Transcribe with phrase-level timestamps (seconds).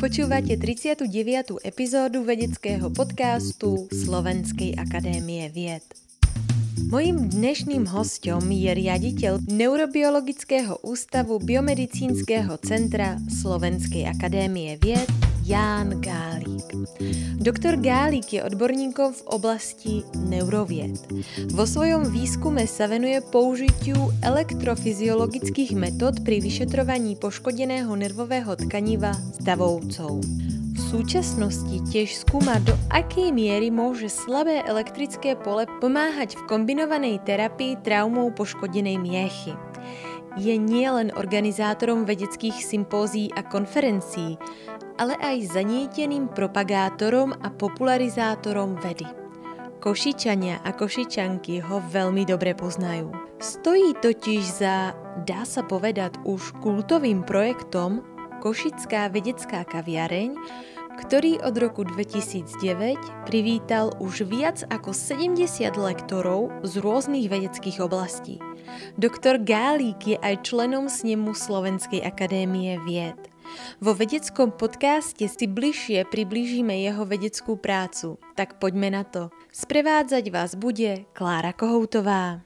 [0.00, 1.60] Počúvate 39.
[1.60, 5.84] epizódu vedeckého podcastu Slovenskej akadémie vied.
[6.88, 16.62] Mojím dnešným hostom je riaditeľ Neurobiologického ústavu Biomedicínskeho centra Slovenskej akadémie vied Ján Gálík.
[17.42, 20.94] Doktor Gálík je odborníkom v oblasti neurovied.
[21.50, 29.10] Vo svojom výskume sa venuje použitiu elektrofyziologických metód pri vyšetrovaní poškodeného nervového tkaniva
[29.42, 30.22] stavovcov.
[30.70, 37.74] V súčasnosti tiež skúma, do akej miery môže slabé elektrické pole pomáhať v kombinovanej terapii
[37.82, 39.50] traumou poškodenej miechy.
[40.38, 44.38] Je nielen organizátorom vedeckých sympózií a konferencií,
[45.00, 49.08] ale aj zanieteným propagátorom a popularizátorom vedy.
[49.80, 53.10] Košičania a košičanky ho veľmi dobre poznajú.
[53.40, 54.92] Stojí totiž za,
[55.24, 58.04] dá sa povedať, už kultovým projektom
[58.40, 60.32] Košická vedecká kaviareň,
[61.00, 65.48] ktorý od roku 2009 privítal už viac ako 70
[65.80, 68.36] lektorov z rôznych vedeckých oblastí.
[69.00, 73.16] Doktor Gálík je aj členom snemu Slovenskej akadémie vied.
[73.80, 79.32] Vo vedeckom podcaste si bližšie priblížime jeho vedeckú prácu, tak poďme na to.
[79.50, 82.44] Sprevádzať vás bude Klára Kohoutová.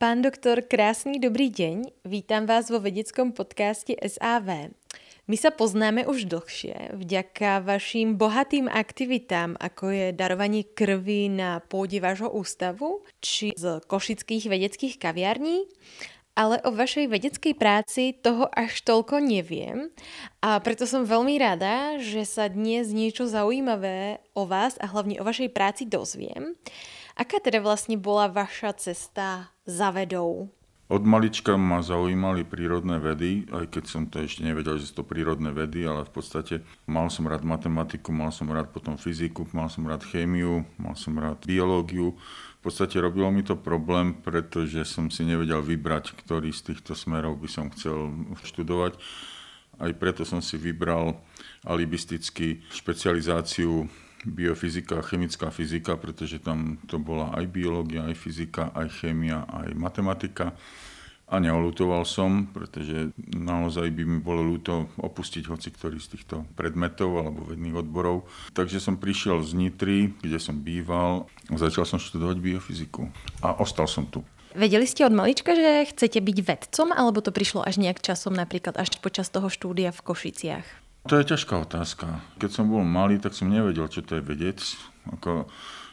[0.00, 2.08] Pán doktor, krásný dobrý deň.
[2.08, 4.72] Vítam vás vo vedeckom podcaste SAV.
[5.30, 12.02] My sa poznáme už dlhšie vďaka vašim bohatým aktivitám, ako je darovanie krvi na pôde
[12.02, 15.70] vášho ústavu, či z košických vedeckých kaviarní,
[16.34, 19.94] ale o vašej vedeckej práci toho až toľko neviem
[20.42, 25.26] a preto som veľmi rada, že sa dnes niečo zaujímavé o vás a hlavne o
[25.30, 26.58] vašej práci dozviem.
[27.14, 30.50] Aká teda vlastne bola vaša cesta za vedou?
[30.90, 35.04] Od malička ma zaujímali prírodné vedy, aj keď som to ešte nevedel, že sú to
[35.06, 39.70] prírodné vedy, ale v podstate mal som rád matematiku, mal som rád potom fyziku, mal
[39.70, 42.18] som rád chémiu, mal som rád biológiu.
[42.58, 47.38] V podstate robilo mi to problém, pretože som si nevedel vybrať, ktorý z týchto smerov
[47.38, 48.10] by som chcel
[48.42, 48.98] študovať.
[49.78, 51.22] Aj preto som si vybral
[51.70, 53.86] alibisticky špecializáciu
[54.26, 59.72] biofyzika a chemická fyzika, pretože tam to bola aj biológia, aj fyzika, aj chémia, aj
[59.72, 60.52] matematika.
[61.30, 67.22] A neolutoval som, pretože naozaj by mi bolo ľúto opustiť hoci ktorý z týchto predmetov
[67.22, 68.26] alebo vedných odborov.
[68.50, 73.06] Takže som prišiel z Nitry, kde som býval a začal som študovať biofyziku.
[73.46, 74.26] A ostal som tu.
[74.50, 78.74] Vedeli ste od malička, že chcete byť vedcom, alebo to prišlo až nejak časom, napríklad
[78.74, 80.66] až počas toho štúdia v Košiciach?
[81.06, 82.20] To je ťažká otázka.
[82.42, 84.58] Keď som bol malý, tak som nevedel, čo to je vedec.
[85.06, 85.46] Ako,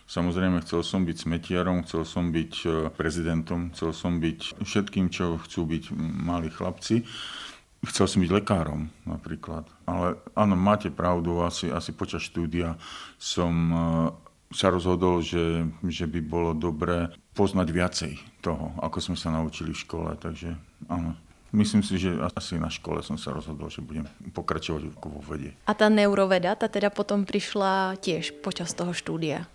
[0.07, 5.38] samozrejme, chcel som byť smetiarom, chcel som byť e, prezidentom, chcel som byť všetkým, čo
[5.44, 7.03] chcú byť malí chlapci.
[7.85, 9.69] Chcel som byť lekárom napríklad.
[9.85, 12.79] Ale áno, máte pravdu, asi, asi počas štúdia
[13.22, 13.78] som e,
[14.56, 19.84] sa rozhodol, že, že by bolo dobré poznať viacej toho, ako sme sa naučili v
[19.84, 20.16] škole.
[20.16, 20.56] Takže
[20.88, 21.13] áno,
[21.56, 24.03] Myslím si, že asi na škole som sa rozhodol, že budem
[24.35, 25.56] pokračovať vo vede.
[25.63, 29.47] A tá neuroveda, tá teda potom prišla tiež počas toho štúdia?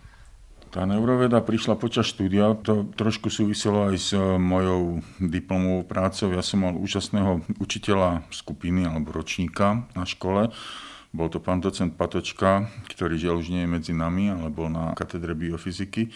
[0.73, 6.33] Tá neuroveda prišla počas štúdia, to trošku súviselo aj s e, mojou diplomovou prácou.
[6.33, 10.49] Ja som mal úžasného učiteľa skupiny alebo ročníka na škole.
[11.13, 14.97] Bol to pán docent Patočka, ktorý žiaľ už nie je medzi nami, ale bol na
[14.97, 16.09] katedre biofyziky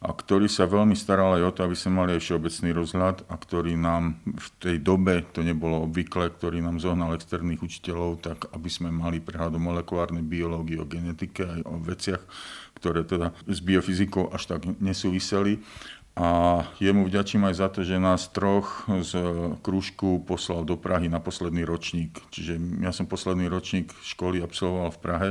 [0.00, 3.34] a ktorý sa veľmi staral aj o to, aby sme mali aj všeobecný rozhľad a
[3.36, 8.68] ktorý nám v tej dobe, to nebolo obvykle, ktorý nám zohnal externých učiteľov, tak aby
[8.72, 12.24] sme mali prehľad o molekulárnej biológii, o genetike aj o veciach,
[12.80, 15.60] ktoré teda s biofyzikou až tak nesúviseli.
[16.18, 19.14] A jemu vďačím aj za to, že nás troch z
[19.62, 22.18] krúžku poslal do Prahy na posledný ročník.
[22.34, 25.30] Čiže ja som posledný ročník školy absolvoval v Prahe,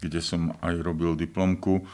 [0.00, 1.84] kde som aj robil diplomku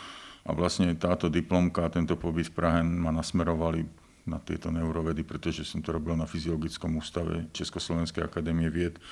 [0.46, 3.84] a vlastne táto diplomka a tento pobyt v Prahe ma nasmerovali
[4.22, 9.02] na tieto neurovedy, pretože som to robil na Fyziologickom ústave Československej akadémie vied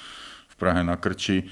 [0.51, 1.51] v Prahe na Krči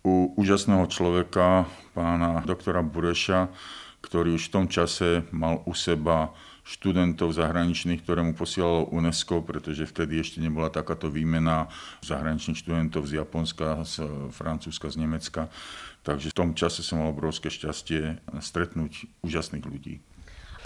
[0.00, 3.52] u úžasného človeka, pána doktora Bureša,
[4.00, 6.32] ktorý už v tom čase mal u seba
[6.64, 11.66] študentov zahraničných, ktoré mu posielalo UNESCO, pretože vtedy ešte nebola takáto výmena
[12.04, 15.50] zahraničných študentov z Japonska, z Francúzska, z Nemecka.
[16.00, 20.00] Takže v tom čase som mal obrovské šťastie stretnúť úžasných ľudí.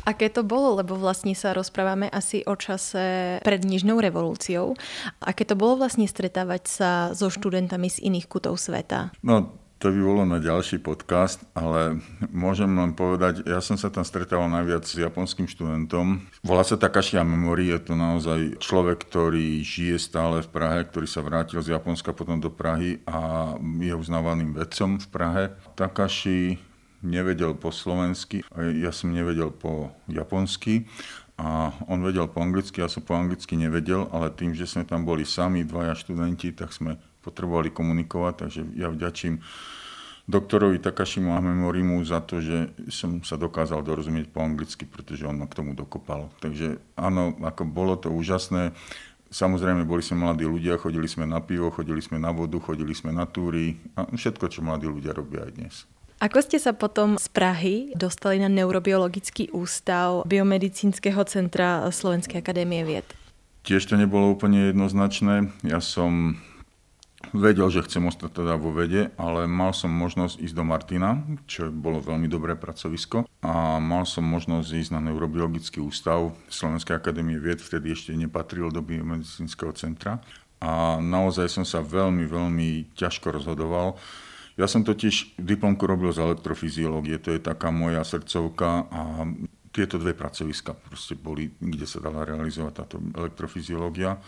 [0.02, 4.75] Aké to bolo, lebo vlastne sa rozprávame asi o čase pred Nižnou revolúciou.
[5.23, 9.14] Aké to bolo vlastne stretávať sa so študentami z iných kutov sveta?
[9.23, 9.55] No,
[9.85, 12.00] to by bolo na ďalší podcast, ale
[12.32, 16.25] môžem len povedať, ja som sa tam stretával najviac s japonským študentom.
[16.41, 21.20] Volá sa Takashi Memori, je to naozaj človek, ktorý žije stále v Prahe, ktorý sa
[21.20, 25.44] vrátil z Japonska potom do Prahy a je uznávaným vedcom v Prahe.
[25.76, 26.56] Takashi
[27.05, 30.89] nevedel po slovensky, ja som nevedel po japonsky
[31.37, 35.05] a on vedel po anglicky, ja som po anglicky nevedel, ale tým, že sme tam
[35.05, 39.41] boli sami, dvaja študenti, tak sme potrebovali komunikovať, takže ja vďačím
[40.25, 45.45] doktorovi Takashimu Ahmemorimu za to, že som sa dokázal dorozumieť po anglicky, pretože on ma
[45.45, 46.33] k tomu dokopal.
[46.41, 48.73] Takže áno, ako bolo to úžasné.
[49.29, 53.12] Samozrejme, boli sme mladí ľudia, chodili sme na pivo, chodili sme na vodu, chodili sme
[53.12, 55.75] na túry a všetko, čo mladí ľudia robia aj dnes.
[56.22, 63.06] Ako ste sa potom z Prahy dostali na Neurobiologický ústav Biomedicínskeho centra Slovenskej akadémie vied?
[63.66, 65.50] Tiež to nebolo úplne jednoznačné.
[65.66, 66.38] Ja som
[67.32, 71.72] vedel, že chcem ostať teda vo vede, ale mal som možnosť ísť do Martina, čo
[71.72, 77.58] bolo veľmi dobré pracovisko a mal som možnosť ísť na Neurobiologický ústav Slovenskej akadémie vied,
[77.58, 80.20] vtedy ešte nepatril do biomedicínskeho centra
[80.60, 83.96] a naozaj som sa veľmi, veľmi ťažko rozhodoval,
[84.55, 89.01] ja som totiž diplomku robil z elektrofyziológie, to je taká moja srdcovka a
[89.75, 94.23] tieto dve pracoviska proste boli, kde sa dala realizovať táto elektrofyziológia.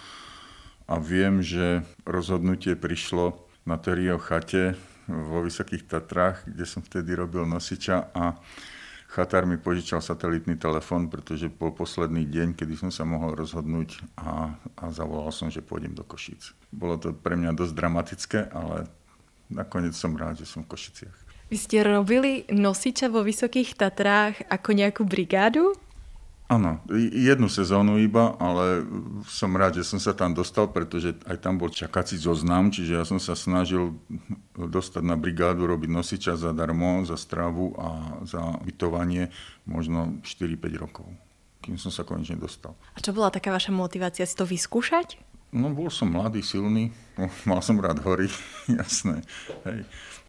[0.90, 4.74] A viem, že rozhodnutie prišlo na Terio chate
[5.06, 8.38] vo Vysokých Tatrách, kde som vtedy robil nosiča a
[9.06, 14.50] chatár mi požičal satelitný telefon, pretože bol posledný deň, kedy som sa mohol rozhodnúť a,
[14.78, 16.54] a zavolal som, že pôjdem do Košíc.
[16.74, 18.90] Bolo to pre mňa dosť dramatické, ale
[19.50, 21.16] nakoniec som rád, že som v Košiciach.
[21.46, 25.78] Vy ste robili nosiča vo Vysokých Tatrách ako nejakú brigádu?
[26.46, 28.86] Áno, jednu sezónu iba, ale
[29.26, 33.02] som rád, že som sa tam dostal, pretože aj tam bol čakací zoznam, čiže ja
[33.02, 33.98] som sa snažil
[34.54, 39.34] dostať na brigádu, robiť nosiča zadarmo, za stravu a za bytovanie
[39.66, 41.06] možno 4-5 rokov,
[41.66, 42.78] kým som sa konečne dostal.
[42.94, 45.18] A čo bola taká vaša motivácia si to vyskúšať?
[45.54, 48.30] No bol som mladý, silný, no, mal som rád hory,
[48.80, 49.22] jasné.
[49.66, 49.86] Hej.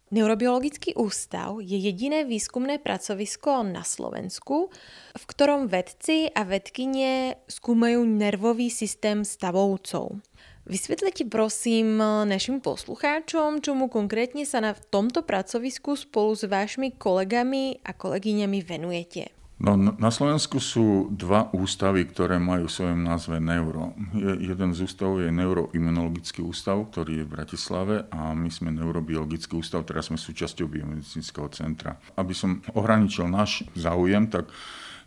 [0.08, 4.72] Neurobiologický ústav je jediné výskumné pracovisko na Slovensku,
[5.12, 10.24] v ktorom vedci a vedkynie skúmajú nervový systém stavovcov.
[10.64, 17.92] Vysvetlite prosím našim poslucháčom, čomu konkrétne sa na tomto pracovisku spolu s vašimi kolegami a
[17.92, 19.32] kolegyňami venujete.
[19.58, 23.98] No, na Slovensku sú dva ústavy, ktoré majú v svojom názve Neuro.
[24.38, 29.82] jeden z ústavov je Neuroimunologický ústav, ktorý je v Bratislave a my sme Neurobiologický ústav,
[29.90, 31.98] teraz sme súčasťou Biomedicínskeho centra.
[32.14, 34.46] Aby som ohraničil náš záujem, tak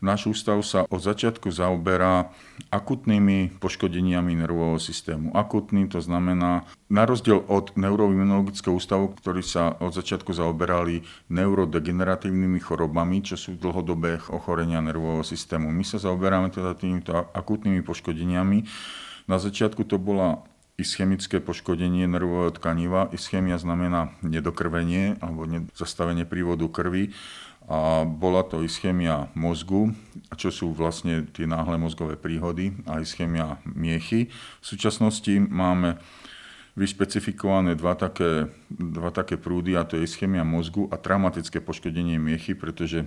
[0.00, 2.32] Náš ústav sa od začiatku zaoberá
[2.73, 5.37] akutnými poškodeniami nervového systému.
[5.37, 13.20] Akutný to znamená, na rozdiel od neuroimunologického ústavu, ktorí sa od začiatku zaoberali neurodegeneratívnymi chorobami,
[13.20, 15.69] čo sú dlhodobé ochorenia nervového systému.
[15.69, 18.64] My sa zaoberáme teda týmito akutnými poškodeniami.
[19.29, 20.41] Na začiatku to bola
[20.81, 23.12] ischemické poškodenie nervového tkaniva.
[23.12, 25.44] Ischemia znamená nedokrvenie alebo
[25.76, 27.12] zastavenie prívodu krvi
[27.70, 29.94] a bola to ischémia mozgu,
[30.34, 34.26] čo sú vlastne tie náhle mozgové príhody a ischémia miechy.
[34.58, 36.02] V súčasnosti máme
[36.75, 42.58] vyšpecifikované dva také, dva také prúdy a to je ischémia mozgu a traumatické poškodenie miechy,
[42.58, 43.06] pretože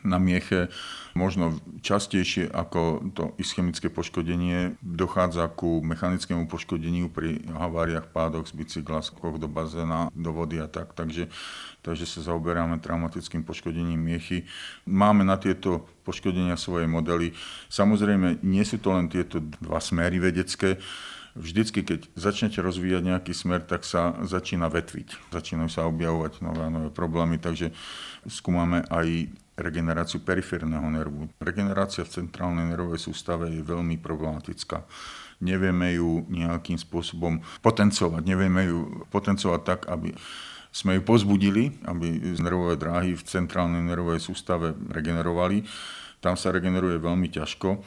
[0.00, 0.72] na mieche
[1.12, 9.04] možno častejšie ako to ischemické poškodenie dochádza ku mechanickému poškodeniu pri haváriách, pádoch z bicykla,
[9.04, 10.96] skoch do bazéna, do vody a tak.
[10.96, 11.28] Takže,
[11.84, 14.48] takže sa zaoberáme traumatickým poškodením miechy.
[14.88, 17.36] Máme na tieto poškodenia svoje modely.
[17.68, 20.80] Samozrejme, nie sú to len tieto dva smery vedecké,
[21.34, 25.34] vždycky, keď začnete rozvíjať nejaký smer, tak sa začína vetviť.
[25.34, 27.74] Začínajú sa objavovať nové a nové problémy, takže
[28.24, 31.30] skúmame aj regeneráciu periférneho nervu.
[31.38, 34.82] Regenerácia v centrálnej nervovej sústave je veľmi problematická.
[35.42, 40.14] Nevieme ju nejakým spôsobom potencovať, nevieme ju potencovať tak, aby
[40.74, 45.62] sme ju pozbudili, aby nervové dráhy v centrálnej nervovej sústave regenerovali.
[46.18, 47.78] Tam sa regeneruje veľmi ťažko.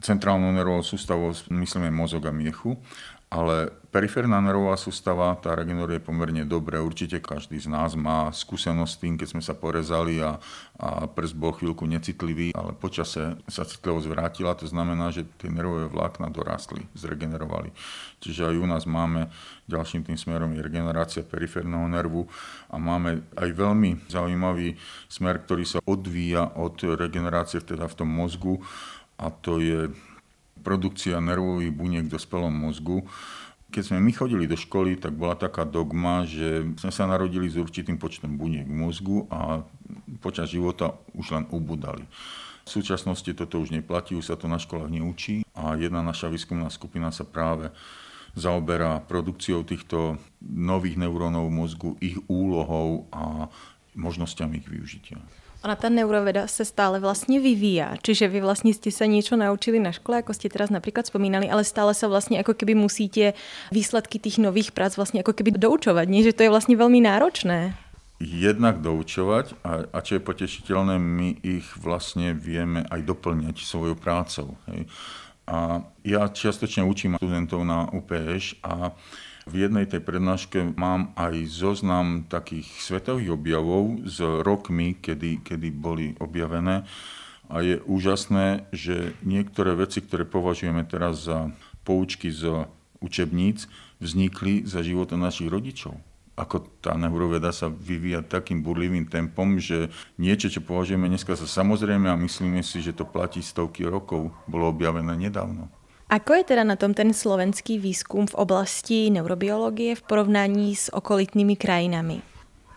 [0.00, 2.80] Centrálnou nervovou sústavou myslíme mozog a miechu
[3.32, 6.76] ale periférna nervová sústava, tá regeneruje pomerne dobre.
[6.76, 10.36] Určite každý z nás má skúsenosť s tým, keď sme sa porezali a,
[10.76, 14.52] a prst bol chvíľku necitlivý, ale počase sa citlivosť vrátila.
[14.60, 17.72] To znamená, že tie nervové vlákna dorastli, zregenerovali.
[18.20, 19.32] Čiže aj u nás máme
[19.64, 22.28] ďalším tým smerom je regenerácia periférneho nervu
[22.68, 24.76] a máme aj veľmi zaujímavý
[25.08, 28.60] smer, ktorý sa odvíja od regenerácie teda v tom mozgu
[29.16, 29.88] a to je
[30.62, 33.04] produkcia nervových buniek v dospelom mozgu.
[33.72, 37.56] Keď sme my chodili do školy, tak bola taká dogma, že sme sa narodili s
[37.56, 39.66] určitým počtom buniek v mozgu a
[40.22, 42.04] počas života už len ubudali.
[42.62, 46.70] V súčasnosti toto už neplatí, už sa to na školách neučí a jedna naša výskumná
[46.70, 47.74] skupina sa práve
[48.38, 53.50] zaoberá produkciou týchto nových neurónov v mozgu, ich úlohou a
[53.98, 55.20] možnosťami ich využitia.
[55.64, 59.92] Ona ta neuroveda se stále vlastně vyvíja, čiže vy vlastně jste se něco naučili na
[59.92, 63.32] škole, jako jste teraz například vzpomínali, ale stále se vlastně jako keby musíte
[63.72, 66.22] výsledky těch nových prác vlastně jako keby doučovat, nie?
[66.22, 67.74] že to je vlastně velmi náročné.
[68.22, 74.54] Jednak doučovať a, a čo je potešiteľné, my ich vlastne vieme aj doplňať svojou prácou.
[74.70, 74.86] Hej.
[75.50, 78.94] A ja čiastočne učím študentov na UPŠ a
[79.46, 86.14] v jednej tej prednáške mám aj zoznam takých svetových objavov s rokmi, kedy, kedy boli
[86.22, 86.86] objavené.
[87.50, 91.50] A je úžasné, že niektoré veci, ktoré považujeme teraz za
[91.82, 92.70] poučky z
[93.02, 93.66] učebníc,
[93.98, 95.98] vznikli za života našich rodičov
[96.32, 102.08] ako tá neuroveda sa vyvíja takým burlivým tempom, že niečo, čo považujeme dneska za samozrejme
[102.08, 105.68] a myslíme si, že to platí stovky rokov, bolo objavené nedávno.
[106.12, 111.56] Ako je teda na tom ten slovenský výskum v oblasti neurobiológie v porovnaní s okolitnými
[111.56, 112.20] krajinami?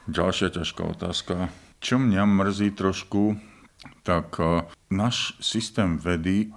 [0.07, 1.51] Ďalšia ťažká otázka.
[1.83, 3.35] Čo mňa mrzí trošku,
[4.07, 6.55] tak eh, náš systém vedy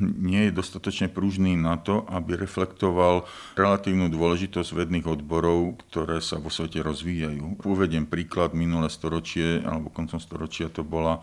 [0.00, 6.48] nie je dostatočne pružný na to, aby reflektoval relatívnu dôležitosť vedných odborov, ktoré sa vo
[6.48, 7.66] svete rozvíjajú.
[7.66, 11.20] Uvediem príklad, minulé storočie alebo koncom storočia to bola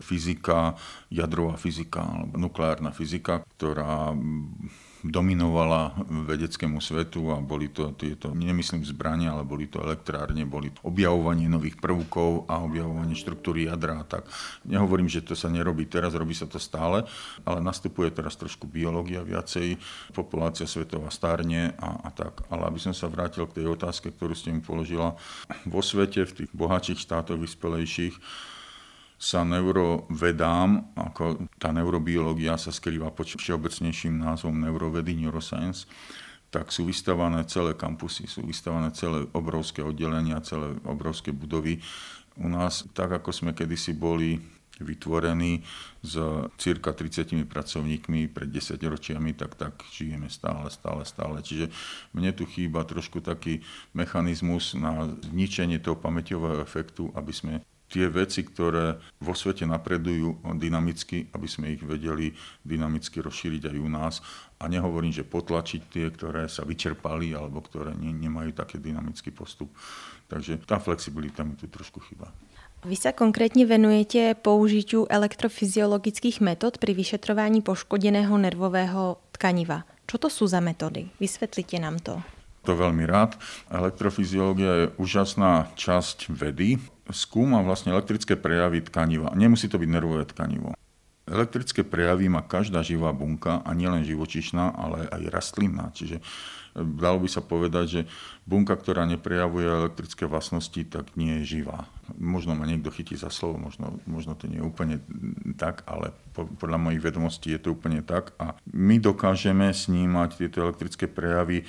[0.00, 0.76] fyzika,
[1.08, 4.12] jadrová fyzika alebo nukleárna fyzika, ktorá
[5.06, 5.94] dominovala
[6.26, 11.78] vedeckému svetu a boli to tieto, nemyslím zbrania, ale boli to elektrárne, boli objavovanie nových
[11.78, 14.26] prvkov a objavovanie štruktúry jadra a tak.
[14.66, 17.06] Nehovorím, že to sa nerobí teraz, robí sa to stále,
[17.46, 19.78] ale nastupuje teraz trošku biológia viacej,
[20.10, 22.42] populácia svetová stárne a, a tak.
[22.50, 25.14] Ale aby som sa vrátil k tej otázke, ktorú ste mi položila,
[25.68, 28.16] vo svete, v tých bohatších štátoch, vyspelejších,
[29.16, 35.88] sa neurovedám, ako tá neurobiológia sa skrýva pod všeobecnejším názvom neurovedy, neuroscience,
[36.52, 41.80] tak sú vystavané celé kampusy, sú vystavané celé obrovské oddelenia, celé obrovské budovy.
[42.36, 44.36] U nás, tak ako sme kedysi boli
[44.76, 45.64] vytvorení
[46.04, 46.20] s
[46.60, 51.40] cirka 30 pracovníkmi pred 10 ročiami, tak tak žijeme stále, stále, stále.
[51.40, 51.72] Čiže
[52.12, 53.64] mne tu chýba trošku taký
[53.96, 57.52] mechanizmus na zničenie toho pamäťového efektu, aby sme
[57.86, 62.34] tie veci, ktoré vo svete napredujú dynamicky, aby sme ich vedeli
[62.66, 64.14] dynamicky rozšíriť aj u nás.
[64.58, 69.70] A nehovorím, že potlačiť tie, ktoré sa vyčerpali alebo ktoré ne, nemajú taký dynamický postup.
[70.26, 72.32] Takže tá flexibilita mi tu trošku chýba.
[72.86, 79.88] Vy sa konkrétne venujete použitiu elektrofyziologických metód pri vyšetrovaní poškodeného nervového tkaniva.
[80.06, 81.10] Čo to sú za metódy?
[81.18, 82.22] Vysvetlite nám to
[82.66, 83.38] to veľmi rád.
[83.70, 86.82] Elektrofyziológia je úžasná časť vedy.
[87.10, 89.30] Skúma vlastne elektrické prejavy tkaniva.
[89.38, 90.74] Nemusí to byť nervové tkanivo.
[91.26, 95.90] Elektrické prejavy má každá živá bunka a nielen živočišná, ale aj rastlinná.
[95.90, 96.22] Čiže e,
[96.78, 98.00] dalo by sa povedať, že
[98.46, 101.90] bunka, ktorá neprejavuje elektrické vlastnosti, tak nie je živá.
[102.14, 105.02] Možno ma niekto chytí za slovo, možno, možno to nie je úplne
[105.58, 108.30] tak, ale podľa mojich vedomostí je to úplne tak.
[108.38, 111.66] A my dokážeme snímať tieto elektrické prejavy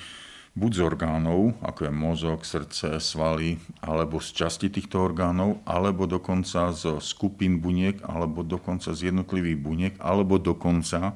[0.58, 6.74] buď z orgánov, ako je mozog, srdce, svaly, alebo z časti týchto orgánov, alebo dokonca
[6.74, 11.14] z skupín buniek, alebo dokonca z jednotlivých buniek, alebo dokonca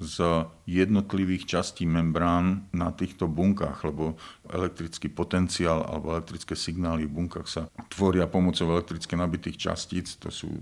[0.00, 4.16] z jednotlivých častí membrán na týchto bunkách, lebo
[4.48, 10.48] elektrický potenciál alebo elektrické signály v bunkách sa tvoria pomocou elektricky nabitých častíc, to sú
[10.48, 10.60] e,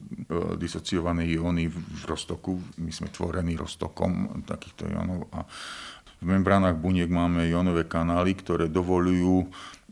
[0.59, 5.47] disociované ióny v roztoku, my sme tvorení roztokom takýchto iónov a
[6.19, 9.47] v membránach buniek máme jónové kanály, ktoré dovolujú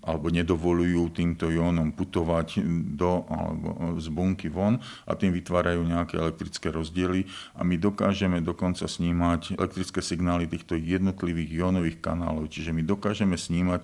[0.07, 2.63] alebo nedovolujú týmto jónom putovať
[2.95, 7.27] do alebo z bunky von a tým vytvárajú nejaké elektrické rozdiely
[7.59, 13.83] a my dokážeme dokonca snímať elektrické signály týchto jednotlivých jónových kanálov, čiže my dokážeme snímať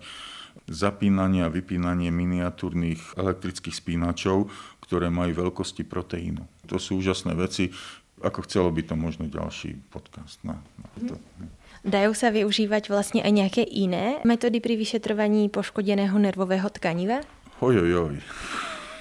[0.71, 4.47] zapínanie a vypínanie miniatúrnych elektrických spínačov,
[4.87, 6.47] ktoré majú veľkosti proteínu.
[6.71, 7.75] To sú úžasné veci,
[8.23, 11.15] ako chcelo by to možno ďalší podcast na, na to.
[11.19, 11.62] Mm.
[11.83, 17.27] Dajú sa využívať vlastne aj nejaké iné metódy pri vyšetrovaní poškodeného nervového tkaniva?
[17.59, 18.23] Ojojoj.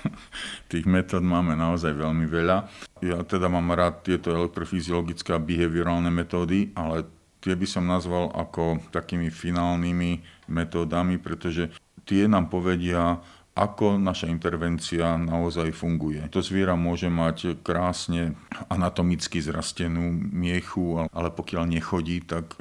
[0.73, 2.57] Tých metód máme naozaj veľmi veľa.
[3.05, 7.05] Ja teda mám rád tieto elektrofyziologické a behaviorálne metódy, ale
[7.37, 11.69] tie by som nazval ako takými finálnymi metódami, pretože
[12.09, 13.21] tie nám povedia
[13.51, 16.23] ako naša intervencia naozaj funguje.
[16.31, 18.39] To zviera môže mať krásne
[18.71, 22.55] anatomicky zrastenú miechu, ale pokiaľ nechodí, tak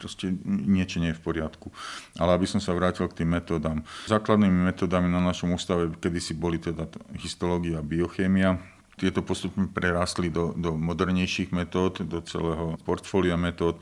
[0.00, 1.68] proste niečo nie je v poriadku.
[2.16, 3.84] Ale aby som sa vrátil k tým metódam.
[4.08, 6.88] Základnými metódami na našom ústave kedysi boli teda
[7.20, 8.56] histológia a biochémia,
[9.00, 13.80] tieto postupne prerastli do, do modernejších metód, do celého portfólia metód,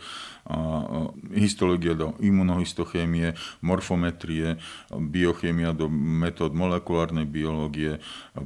[1.34, 4.56] histológia do imunohistochémie, morfometrie,
[4.94, 7.98] biochémia do metód molekulárnej biológie,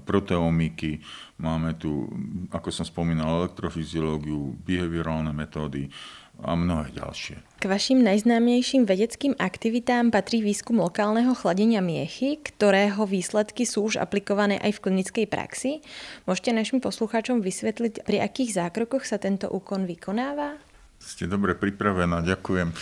[0.09, 1.05] proteomiky,
[1.37, 2.09] máme tu,
[2.49, 5.93] ako som spomínal, elektrofyziológiu, behaviorálne metódy,
[6.41, 7.37] a mnohé ďalšie.
[7.63, 14.59] K vašim najznámejším vedeckým aktivitám patrí výskum lokálneho chladenia miechy, ktorého výsledky sú už aplikované
[14.59, 15.85] aj v klinickej praxi.
[16.27, 20.59] Môžete našim poslucháčom vysvetliť, pri akých zákrokoch sa tento úkon vykonáva?
[20.99, 22.75] Ste dobre pripravená, ďakujem.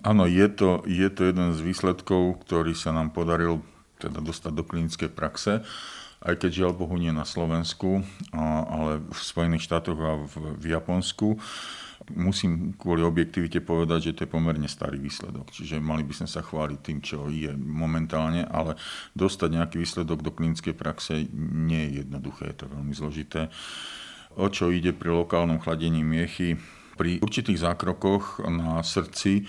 [0.00, 3.60] Áno, je to, je to jeden z výsledkov, ktorý sa nám podaril
[4.00, 5.64] teda dostať do klinickej praxe
[6.24, 8.00] aj keď žiaľ Bohu nie na Slovensku,
[8.32, 11.36] ale v Spojených štátoch a v, v Japonsku
[12.12, 15.48] musím kvôli objektivite povedať, že to je pomerne starý výsledok.
[15.48, 18.76] Čiže mali by sme sa chváliť tým, čo je momentálne, ale
[19.16, 23.48] dostať nejaký výsledok do klinickej praxe nie je jednoduché, je to veľmi zložité.
[24.36, 26.58] O čo ide pri lokálnom chladení miechy?
[26.94, 29.46] Pri určitých zákrokoch na srdci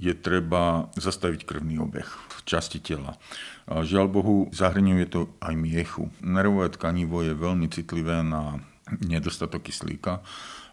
[0.00, 3.20] je treba zastaviť krvný obeh v časti tela.
[3.68, 6.08] Žiaľ Bohu, zahrňuje to aj miechu.
[6.24, 8.58] Nervové tkanivo je veľmi citlivé na
[9.00, 10.24] nedostatok kyslíka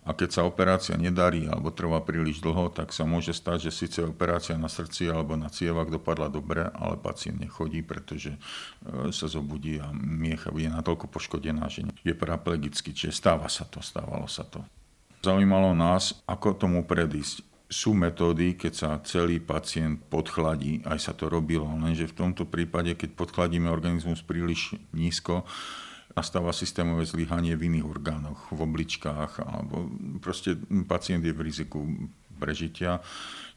[0.02, 4.00] a keď sa operácia nedarí alebo trvá príliš dlho, tak sa môže stať, že síce
[4.02, 8.40] operácia na srdci alebo na cievach dopadla dobre, ale pacient nechodí, pretože e,
[9.14, 12.98] sa zobudí a miecha je natoľko poškodená, že je paraplegický.
[12.98, 14.66] Čiže stáva sa to, stávalo sa to.
[15.22, 17.46] Zaujímalo nás, ako tomu predísť.
[17.72, 22.98] Sú metódy, keď sa celý pacient podchladí, aj sa to robilo, lenže v tomto prípade,
[23.00, 25.48] keď podchladíme organizmus príliš nízko,
[26.14, 29.88] nastáva systémové zlyhanie v iných orgánoch, v obličkách, alebo
[30.20, 31.80] proste pacient je v riziku
[32.36, 33.00] prežitia.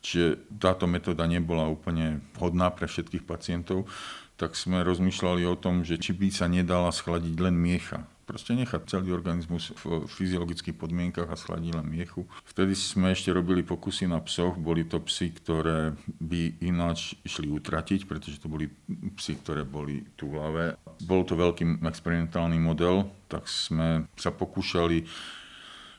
[0.04, 3.88] Čiže táto metóda nebola úplne vhodná pre všetkých pacientov,
[4.36, 8.88] tak sme rozmýšľali o tom, že či by sa nedala schladiť len miecha proste nechať
[8.88, 12.24] celý organizmus v fyziologických podmienkach a schladí len miechu.
[12.48, 18.08] Vtedy sme ešte robili pokusy na psoch, boli to psy, ktoré by ináč išli utratiť,
[18.08, 18.72] pretože to boli
[19.20, 20.80] psy, ktoré boli túlavé.
[21.04, 25.04] Bol to veľký experimentálny model, tak sme sa pokúšali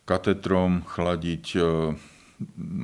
[0.06, 1.60] katetrom chladiť e,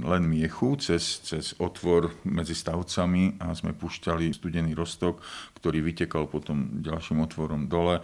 [0.02, 5.22] len miechu cez, cez otvor medzi stavcami a sme púšťali studený roztok,
[5.60, 8.02] ktorý vytekal potom ďalším otvorom dole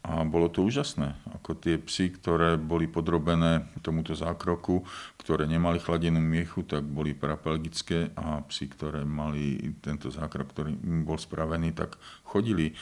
[0.00, 4.80] a bolo to úžasné, ako tie psy, ktoré boli podrobené tomuto zákroku,
[5.20, 11.04] ktoré nemali chladenú miechu, tak boli parapelgické a psy, ktoré mali tento zákrok, ktorý im
[11.04, 12.72] bol spravený, tak chodili.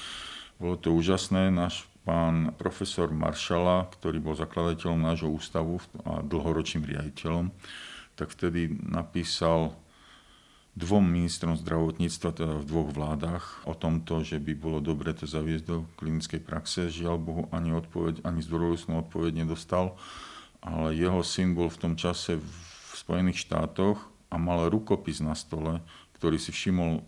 [0.63, 1.51] Bolo to úžasné.
[1.51, 7.51] Náš pán profesor Maršala, ktorý bol zakladateľom nášho ústavu a dlhoročným riaditeľom,
[8.15, 9.75] tak vtedy napísal
[10.79, 15.65] dvom ministrom zdravotníctva, teda v dvoch vládach, o tomto, že by bolo dobre to zaviesť
[15.67, 16.87] do klinickej praxe.
[16.87, 19.99] Žiaľ Bohu, ani, odpoveď, ani zdvorovostnú odpoveď nedostal,
[20.63, 22.53] ale jeho syn bol v tom čase v
[22.95, 23.99] Spojených štátoch
[24.31, 25.83] a mal rukopis na stole,
[26.15, 27.03] ktorý si všimol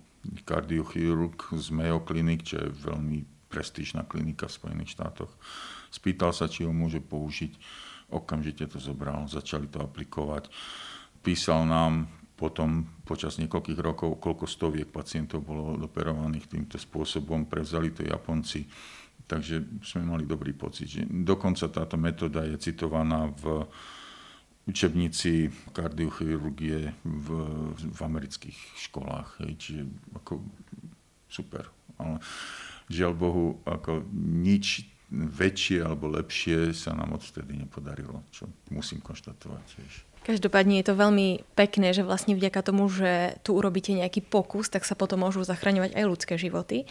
[0.45, 5.33] kardiochirurg z Mayo Clinic, čo je veľmi prestížna klinika v Spojených štátoch.
[5.91, 7.59] Spýtal sa, či ho môže použiť.
[8.11, 10.51] Okamžite to zobral, začali to aplikovať.
[11.23, 12.07] Písal nám,
[12.41, 18.65] potom počas niekoľkých rokov, koľko stoviek pacientov bolo operovaných týmto spôsobom, prevzali to Japonci.
[19.29, 23.69] Takže sme mali dobrý pocit, že dokonca táto metóda je citovaná v
[24.67, 27.29] učebnici kardiochirurgie v,
[27.77, 29.45] v amerických školách.
[29.45, 29.83] Hej, čiže
[30.17, 30.41] ako
[31.29, 31.69] super.
[32.01, 32.19] Ale
[32.91, 40.10] žiaľ Bohu, ako nič väčšie alebo lepšie sa nám odvtedy nepodarilo, čo musím konštatovať tiež.
[40.21, 44.85] Každopádne je to veľmi pekné, že vlastne vďaka tomu, že tu urobíte nejaký pokus, tak
[44.85, 46.85] sa potom môžu zachraňovať aj ľudské životy.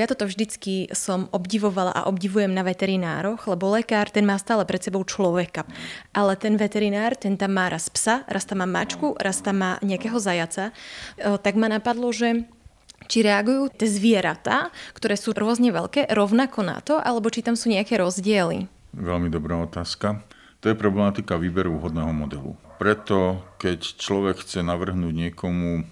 [0.00, 4.80] Ja toto vždycky som obdivovala a obdivujem na veterinároch, lebo lekár ten má stále pred
[4.80, 5.68] sebou človeka.
[6.16, 9.76] Ale ten veterinár, ten tam má raz psa, raz tam má mačku, raz tam má
[9.84, 10.72] nejakého zajaca.
[11.20, 12.48] Tak ma napadlo, že
[13.12, 17.68] či reagujú tie zvieratá, ktoré sú rôzne veľké, rovnako na to, alebo či tam sú
[17.68, 18.72] nejaké rozdiely?
[18.96, 20.24] Veľmi dobrá otázka.
[20.64, 25.84] To je problematika výberu vhodného modelu preto, keď človek chce navrhnúť niekomu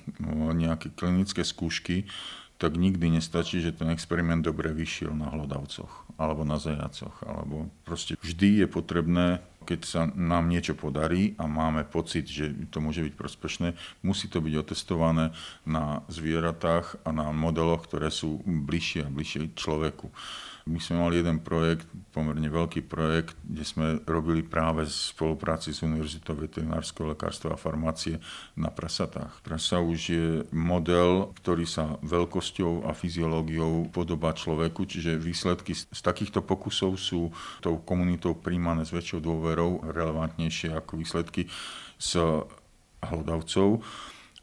[0.57, 2.09] nejaké klinické skúšky,
[2.57, 7.13] tak nikdy nestačí, že ten experiment dobre vyšiel na hlodavcoch alebo na zajacoch.
[7.23, 12.81] Alebo proste vždy je potrebné keď sa nám niečo podarí a máme pocit, že to
[12.81, 15.37] môže byť prospešné, musí to byť otestované
[15.69, 20.09] na zvieratách a na modeloch, ktoré sú bližšie a bližšie človeku.
[20.69, 25.81] My sme mali jeden projekt, pomerne veľký projekt, kde sme robili práve v spolupráci s
[25.81, 28.21] Univerzitou veterinárskeho lekárstva a farmácie
[28.53, 29.41] na prasatách.
[29.41, 36.45] Prasa už je model, ktorý sa veľkosťou a fyziológiou podobá človeku, čiže výsledky z takýchto
[36.45, 37.33] pokusov sú
[37.65, 41.49] tou komunitou príjmané s väčšou dôverou, relevantnejšie ako výsledky
[41.97, 42.21] s
[43.01, 43.81] hlodavcov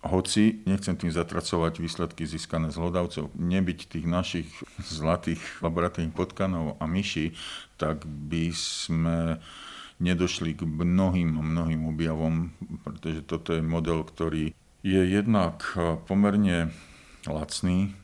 [0.08, 4.48] hoci nechcem tým zatracovať výsledky získané z hlodavcov, nebyť tých našich
[4.82, 7.34] zlatých laboratórnych potkanov a myší,
[7.76, 9.42] tak by sme
[10.00, 12.52] nedošli k mnohým mnohým objavom,
[12.84, 14.52] pretože toto je model, ktorý
[14.86, 15.64] je jednak
[16.06, 16.70] pomerne
[17.26, 17.96] lacný,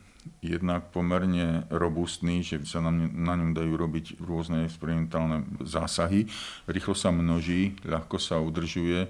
[0.41, 6.29] jednak pomerne robustný, že sa na, na ňom dajú robiť rôzne experimentálne zásahy,
[6.65, 9.09] rýchlo sa množí, ľahko sa udržuje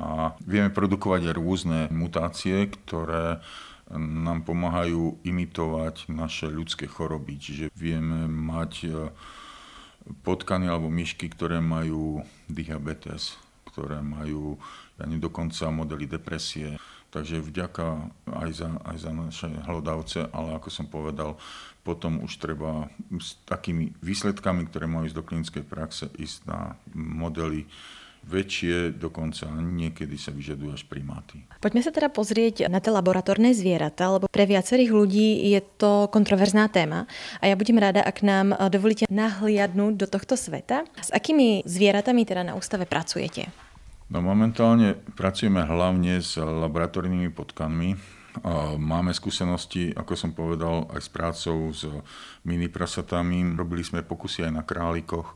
[0.00, 3.44] a vieme produkovať aj rôzne mutácie, ktoré
[4.00, 7.36] nám pomáhajú imitovať naše ľudské choroby.
[7.36, 8.90] Čiže vieme mať e,
[10.22, 13.34] potkany alebo myšky, ktoré majú diabetes,
[13.66, 14.56] ktoré majú
[15.00, 16.76] ja dokonca modely depresie.
[17.10, 21.34] Takže vďaka aj za, aj za naše hlodavce, ale ako som povedal,
[21.82, 22.86] potom už treba
[23.18, 27.66] s takými výsledkami, ktoré majú ísť do klinickej praxe, ísť na modely
[28.26, 31.42] väčšie, dokonca niekedy sa vyžadujú až primáty.
[31.58, 36.70] Poďme sa teda pozrieť na tie laboratórne zvieratá, lebo pre viacerých ľudí je to kontroverzná
[36.70, 40.86] téma a ja budem rada, ak nám dovolíte nahliadnúť do tohto sveta.
[41.00, 43.50] S akými zvieratami teda na ústave pracujete?
[44.10, 48.20] No momentálne pracujeme hlavne s laboratórnymi potkanmi,
[48.78, 51.82] Máme skúsenosti, ako som povedal, aj s prácou s
[52.46, 53.42] mini prasatami.
[53.58, 55.34] Robili sme pokusy aj na králikoch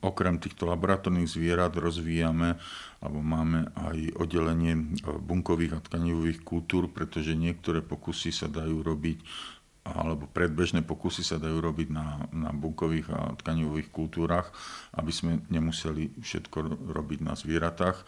[0.00, 2.56] okrem týchto laboratórnych zvierat rozvíjame
[3.00, 4.82] alebo máme aj oddelenie e,
[5.20, 9.20] bunkových a tkanivových kultúr, pretože niektoré pokusy sa dajú robiť
[9.80, 14.52] alebo predbežné pokusy sa dajú robiť na, na bunkových a tkanivových kultúrach,
[14.92, 18.04] aby sme nemuseli všetko robiť na zvieratách.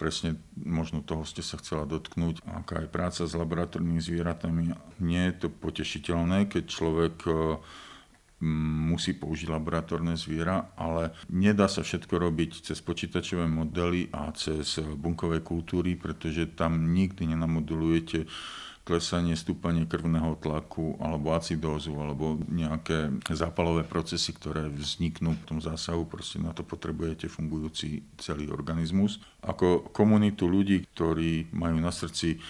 [0.00, 4.72] Presne možno toho ste sa chcela dotknúť, aká je práca s laboratórnymi zvieratami.
[4.96, 7.32] Nie je to potešiteľné, keď človek e,
[8.40, 15.44] musí použiť laboratórne zviera, ale nedá sa všetko robiť cez počítačové modely a cez bunkové
[15.44, 18.24] kultúry, pretože tam nikdy nenamodulujete
[18.80, 26.08] klesanie, stúpanie krvného tlaku alebo acidózu alebo nejaké zápalové procesy, ktoré vzniknú v tom zásahu.
[26.08, 29.20] Proste na to potrebujete fungujúci celý organizmus.
[29.44, 32.40] Ako komunitu ľudí, ktorí majú na srdci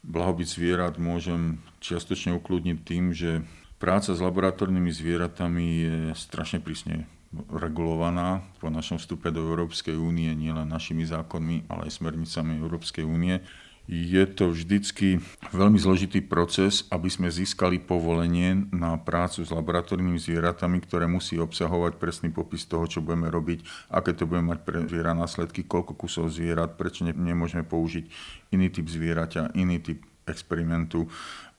[0.00, 3.44] blahobyt zvierat, môžem čiastočne ukludniť tým, že
[3.80, 7.08] Práca s laboratórnymi zvieratami je strašne prísne
[7.48, 13.40] regulovaná po našom vstupe do Európskej únie, nielen našimi zákonmi, ale aj smernicami Európskej únie.
[13.88, 15.24] Je to vždycky
[15.56, 21.96] veľmi zložitý proces, aby sme získali povolenie na prácu s laboratórnymi zvieratami, ktoré musí obsahovať
[21.96, 26.28] presný popis toho, čo budeme robiť, aké to budeme mať pre zviera následky, koľko kusov
[26.28, 28.04] zvierat, prečo nemôžeme použiť
[28.52, 31.10] iný typ zvieraťa, iný typ experimentu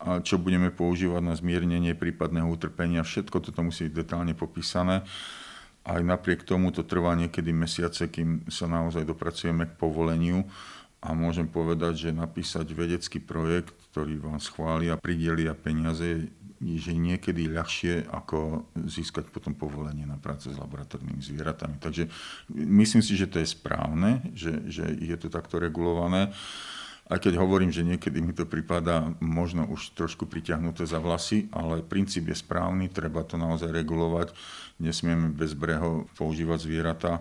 [0.02, 3.06] a čo budeme používať na zmiernenie prípadného utrpenia.
[3.06, 5.06] Všetko toto musí byť detálne popísané.
[5.86, 10.46] Aj napriek tomu to trvá niekedy mesiace, kým sa naozaj dopracujeme k povoleniu
[11.02, 16.30] a môžem povedať, že napísať vedecký projekt, ktorý vám schvália, pridelia peniaze,
[16.62, 21.82] je niekedy ľahšie, ako získať potom povolenie na práce s laboratórnymi zvieratami.
[21.82, 22.06] Takže
[22.54, 26.30] myslím si, že to je správne, že, že je to takto regulované.
[27.12, 31.84] Aj keď hovorím, že niekedy mi to prípada možno už trošku priťahnuté za vlasy, ale
[31.84, 34.32] princíp je správny, treba to naozaj regulovať.
[34.80, 37.19] Nesmieme bez breho používať zvieratá.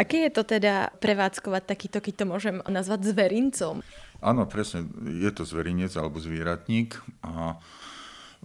[0.00, 3.84] Aké je to teda prevádzkovať takýto, keď to môžem nazvať zverincom?
[4.24, 7.60] Áno, presne, je to zverinec alebo zvieratník a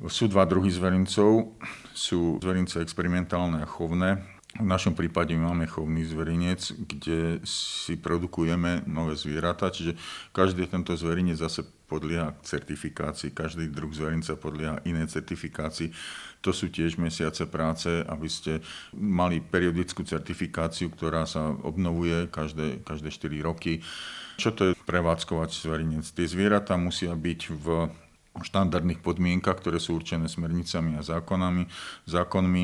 [0.10, 1.56] sú dva druhy zverincov.
[1.96, 4.33] Sú zverince experimentálne a chovné.
[4.54, 9.98] V našom prípade máme chovný zverinec, kde si produkujeme nové zvieratá, čiže
[10.30, 15.90] každý tento zverinec zase podlieha certifikácii, každý druh zverinca podlieha inej certifikácii.
[16.46, 18.62] To sú tiež mesiace práce, aby ste
[18.94, 23.82] mali periodickú certifikáciu, ktorá sa obnovuje každé, každé 4 roky.
[24.38, 26.06] Čo to je prevádzkovať zverinec?
[26.14, 27.66] Tie zvieratá musia byť v
[28.34, 31.70] štandardných podmienkach, ktoré sú určené smernicami a zákonami,
[32.10, 32.64] zákonmi.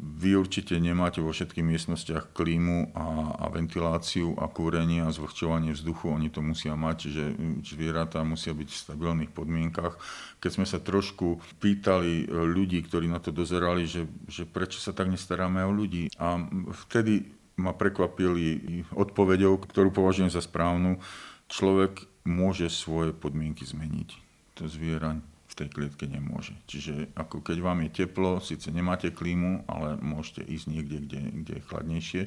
[0.00, 6.08] Vy určite nemáte vo všetkých miestnostiach klímu a, a ventiláciu a kúrenie a zvlhčovanie vzduchu.
[6.08, 7.24] Oni to musia mať, že
[7.60, 10.00] zvieratá musia byť v stabilných podmienkach.
[10.40, 15.12] Keď sme sa trošku pýtali ľudí, ktorí na to dozerali, že, že prečo sa tak
[15.12, 16.08] nestaráme o ľudí.
[16.16, 16.40] A
[16.88, 17.28] vtedy
[17.60, 21.04] ma prekvapili odpovedou, ktorú považujem za správnu.
[21.52, 24.21] Človek môže svoje podmienky zmeniť.
[24.62, 25.18] To zviera
[25.52, 26.56] v tej klietke nemôže.
[26.64, 31.52] Čiže ako keď vám je teplo, síce nemáte klímu, ale môžete ísť niekde, kde, kde
[31.60, 32.22] je chladnejšie.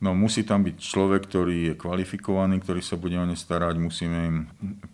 [0.00, 4.18] No musí tam byť človek, ktorý je kvalifikovaný, ktorý sa bude o ne starať, musíme
[4.24, 4.38] im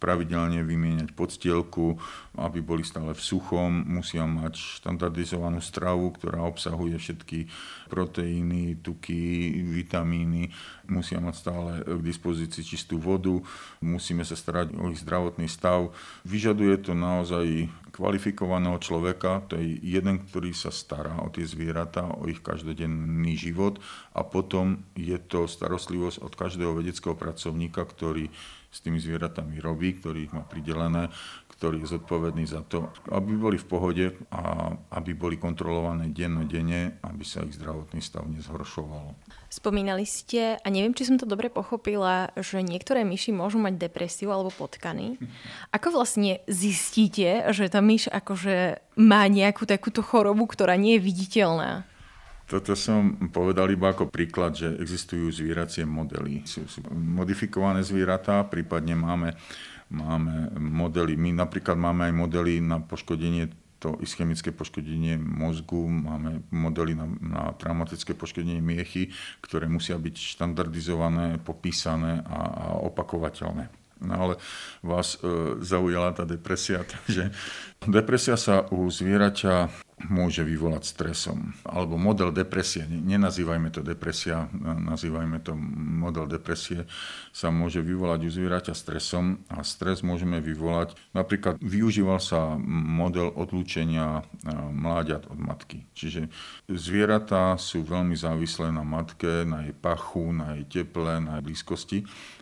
[0.03, 1.95] pravidelne vymieňať podstielku,
[2.43, 7.47] aby boli stále v suchom, musia mať štandardizovanú stravu, ktorá obsahuje všetky
[7.87, 10.51] proteíny, tuky, vitamíny,
[10.87, 13.35] musia mať stále k dispozícii čistú vodu,
[13.83, 15.91] musíme sa starať o ich zdravotný stav.
[16.23, 17.60] Vyžaduje to naozaj
[17.91, 23.83] kvalifikovaného človeka, to je jeden, ktorý sa stará o tie zvieratá, o ich každodenný život
[24.15, 28.31] a potom je to starostlivosť od každého vedeckého pracovníka, ktorý
[28.71, 31.11] s tými zvieratami robí, ktorý ich má pridelené,
[31.61, 37.21] ktorý je zodpovedný za to, aby boli v pohode a aby boli kontrolované denne, aby
[37.21, 39.13] sa ich zdravotný stav nezhoršoval.
[39.53, 44.33] Spomínali ste, a neviem, či som to dobre pochopila, že niektoré myši môžu mať depresiu
[44.33, 45.21] alebo potkany.
[45.69, 51.85] Ako vlastne zistíte, že tá myš akože má nejakú takúto chorobu, ktorá nie je viditeľná?
[52.49, 56.43] Toto som povedal iba ako príklad, že existujú zvieracie modely.
[56.49, 59.39] Sú, sú modifikované zvieratá, prípadne máme,
[59.91, 61.19] máme modely.
[61.19, 63.51] My napríklad máme aj modely na poškodenie
[63.81, 69.09] to ischemické poškodenie mozgu, máme modely na, na traumatické poškodenie miechy,
[69.41, 73.73] ktoré musia byť štandardizované, popísané a, a opakovateľné.
[74.05, 74.35] No ale
[74.85, 77.33] vás e, zaujala tá depresia, takže
[77.89, 81.53] depresia sa u zvieraťa môže vyvolať stresom.
[81.67, 85.53] Alebo model depresie, nenazývajme to depresia, nazývajme to
[86.01, 86.89] model depresie,
[87.35, 90.97] sa môže vyvolať u zvieraťa stresom a stres môžeme vyvolať.
[91.13, 94.25] Napríklad využíval sa model odlúčenia
[94.73, 95.85] mláďat od matky.
[95.93, 96.33] Čiže
[96.71, 101.99] zvieratá sú veľmi závislé na matke, na jej pachu, na jej teple, na jej blízkosti.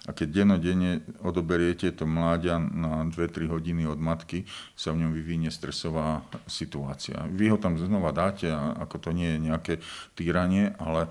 [0.09, 5.53] A keď denodenne odoberiete to mláďa na 2-3 hodiny od matky, sa v ňom vyvinie
[5.53, 7.29] stresová situácia.
[7.51, 9.75] Ho tam znova dáte, ako to nie je nejaké
[10.15, 11.11] týranie, ale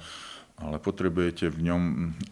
[0.58, 1.82] ale potrebujete v ňom,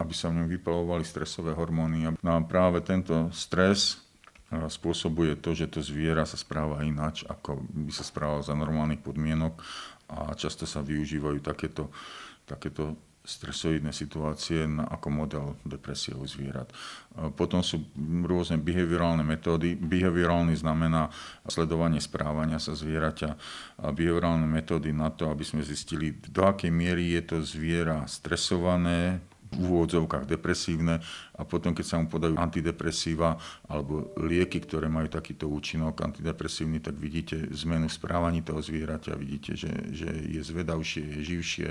[0.02, 2.10] aby sa v ňom vypalovali stresové hormóny.
[2.10, 4.02] A práve tento stres
[4.50, 9.62] spôsobuje to, že to zviera sa správa ináč, ako by sa správal za normálnych podmienok
[10.10, 11.94] a často sa využívajú takéto,
[12.50, 16.70] takéto stresoidné situácie ako model depresie u zvierat.
[17.34, 17.82] Potom sú
[18.24, 19.74] rôzne behaviorálne metódy.
[19.74, 21.10] Behaviorálny znamená
[21.50, 23.30] sledovanie správania sa zvieraťa.
[23.82, 29.20] A behaviorálne metódy na to, aby sme zistili, do akej miery je to zviera stresované,
[29.54, 31.00] v úvodzovkách depresívne
[31.36, 33.38] a potom, keď sa mu podajú antidepresíva
[33.70, 39.72] alebo lieky, ktoré majú takýto účinok antidepresívny, tak vidíte zmenu správaní toho zvieraťa, vidíte, že,
[39.94, 41.68] že je zvedavšie, je živšie.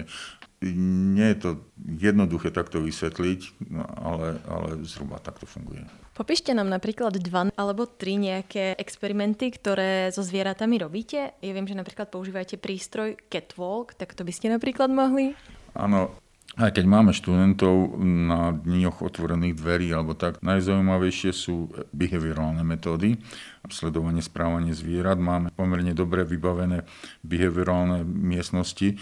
[0.64, 1.50] Nie je to
[1.84, 5.84] jednoduché takto vysvetliť, no, ale, ale zhruba takto funguje.
[6.14, 11.36] Popíšte nám napríklad dva alebo tri nejaké experimenty, ktoré so zvieratami robíte.
[11.42, 15.36] Ja viem, že napríklad používate prístroj Catwalk, tak to by ste napríklad mohli?
[15.74, 16.14] Áno,
[16.54, 23.18] aj keď máme študentov na dňoch otvorených dverí alebo tak, najzaujímavejšie sú behaviorálne metódy,
[23.66, 25.18] sledovanie správania zvierat.
[25.18, 26.86] Máme pomerne dobre vybavené
[27.26, 28.94] behaviorálne miestnosti.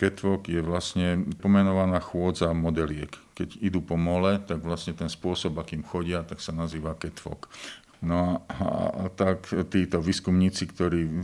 [0.00, 3.12] Catwalk je vlastne pomenovaná chôdza modeliek.
[3.36, 7.52] Keď idú po mole, tak vlastne ten spôsob, akým chodia, tak sa nazýva catwalk.
[8.00, 11.20] No a, a tak títo výskumníci, ktorí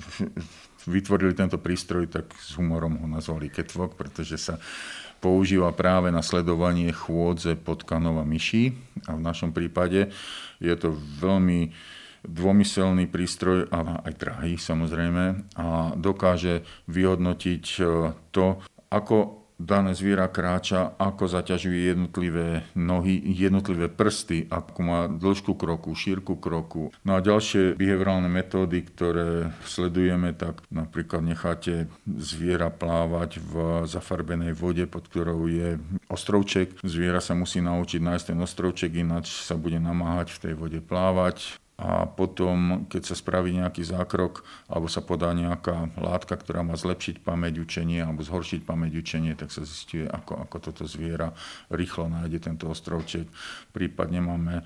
[0.86, 4.62] vytvorili tento prístroj, tak s humorom ho nazvali catwalk, pretože sa
[5.18, 8.74] používa práve na sledovanie chôdze potkanov a myší.
[9.10, 10.14] A v našom prípade
[10.62, 11.74] je to veľmi
[12.26, 17.82] dvomyselný prístroj a aj drahý samozrejme a dokáže vyhodnotiť e,
[18.34, 18.46] to,
[18.90, 26.36] ako dané zviera kráča, ako zaťažuje jednotlivé nohy, jednotlivé prsty, ako má dĺžku kroku, šírku
[26.36, 26.92] kroku.
[27.02, 33.52] No a ďalšie behaviorálne metódy, ktoré sledujeme, tak napríklad necháte zviera plávať v
[33.88, 35.80] zafarbenej vode, pod ktorou je
[36.12, 36.76] ostrovček.
[36.84, 41.58] Zviera sa musí naučiť nájsť ten ostrovček, ináč sa bude namáhať v tej vode plávať
[41.76, 47.20] a potom, keď sa spraví nejaký zákrok alebo sa podá nejaká látka, ktorá má zlepšiť
[47.20, 51.36] pamäť učenie alebo zhoršiť pamäť učenie, tak sa zistuje, ako, ako toto zviera
[51.68, 53.28] rýchlo nájde tento ostrovček.
[53.76, 54.64] Prípadne máme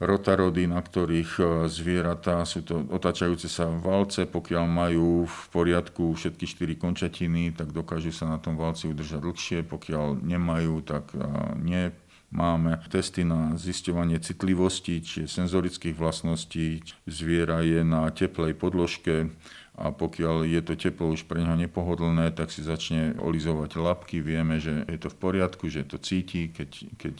[0.00, 6.48] rotarody, na ktorých e, zvieratá sú to otáčajúce sa valce, pokiaľ majú v poriadku všetky
[6.48, 11.20] štyri končatiny, tak dokážu sa na tom valci udržať dlhšie, pokiaľ nemajú, tak e,
[11.60, 11.92] nie
[12.30, 16.78] Máme testy na zisťovanie citlivosti, či senzorických vlastností.
[17.02, 19.34] Zviera je na teplej podložke,
[19.80, 24.20] a pokiaľ je to teplo už pre neho nepohodlné, tak si začne olizovať labky.
[24.20, 26.52] Vieme, že je to v poriadku, že to cíti.
[26.52, 27.14] Keď, keď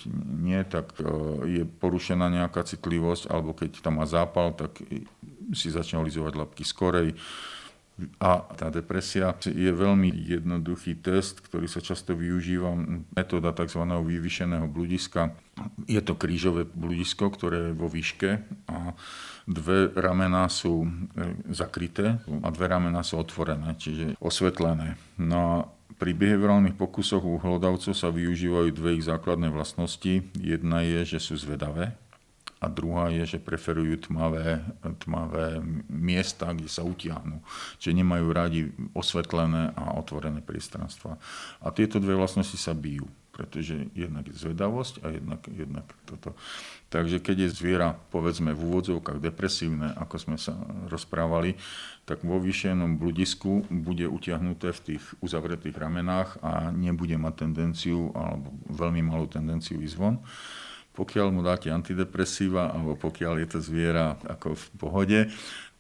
[0.45, 1.09] nie, tak e,
[1.49, 4.77] je porušená nejaká citlivosť, alebo keď tam má zápal, tak
[5.57, 7.17] si začne olizovať labky skorej.
[8.21, 12.73] A tá depresia je veľmi jednoduchý test, ktorý sa často využíva,
[13.13, 13.83] metóda tzv.
[13.85, 15.35] vyvyšeného bludiska.
[15.85, 18.97] Je to krížové bludisko, ktoré je vo výške a
[19.45, 20.89] dve ramená sú e,
[21.53, 24.97] zakryté a dve ramená sú otvorené, čiže osvetlené.
[25.21, 25.69] No
[26.01, 30.25] pri behaviorálnych pokusoch u hlodavcov sa využívajú dve ich základné vlastnosti.
[30.41, 31.93] Jedna je, že sú zvedavé,
[32.61, 34.61] a druhá je, že preferujú tmavé,
[35.01, 37.41] tmavé miesta, kde sa utiahnu.
[37.81, 38.61] Čiže nemajú radi
[38.93, 41.17] osvetlené a otvorené priestranstva.
[41.65, 46.37] A tieto dve vlastnosti sa bijú, pretože jednak je zvedavosť a jednak, jednak toto.
[46.93, 50.53] Takže keď je zviera, povedzme v úvodzovkách depresívne, ako sme sa
[50.93, 51.57] rozprávali,
[52.05, 58.53] tak vo vyšenom bludisku bude utiahnuté v tých uzavretých ramenách a nebude mať tendenciu, alebo
[58.69, 60.21] veľmi malú tendenciu ísť von.
[60.91, 65.21] Pokiaľ mu dáte antidepresíva, alebo pokiaľ je to zviera ako v pohode,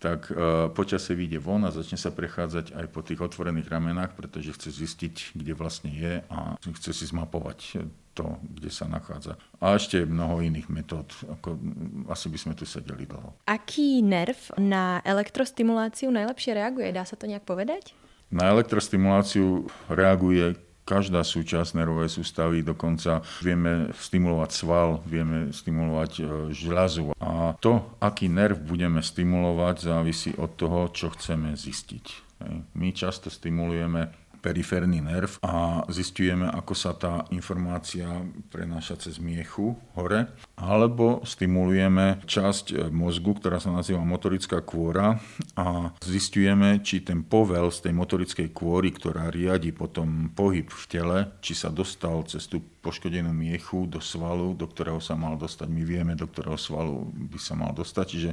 [0.00, 4.56] tak e, počasie vyjde von a začne sa prechádzať aj po tých otvorených ramenách, pretože
[4.56, 7.84] chce zistiť, kde vlastne je a chce si zmapovať
[8.16, 9.36] to, kde sa nachádza.
[9.60, 11.60] A ešte mnoho iných metód, ako
[12.08, 13.36] asi by sme tu sedeli dlho.
[13.44, 16.90] Aký nerv na elektrostimuláciu najlepšie reaguje?
[16.96, 17.92] Dá sa to nejak povedať?
[18.32, 20.56] Na elektrostimuláciu reaguje
[20.90, 27.14] každá súčasť nervovej sústavy, dokonca vieme stimulovať sval, vieme stimulovať e, žľazu.
[27.22, 32.26] A to, aký nerv budeme stimulovať, závisí od toho, čo chceme zistiť.
[32.74, 38.08] My často stimulujeme periférny nerv a zistujeme, ako sa tá informácia
[38.48, 45.20] prenáša cez miechu hore, alebo stimulujeme časť e, mozgu, ktorá sa nazýva motorická kôra
[45.54, 51.18] a zistujeme, či ten povel z tej motorickej kôry, ktorá riadi potom pohyb v tele,
[51.44, 55.68] či sa dostal cez tú poškodenú miechu do svalu, do ktorého sa mal dostať.
[55.68, 58.32] My vieme, do ktorého svalu by sa mal dostať, čiže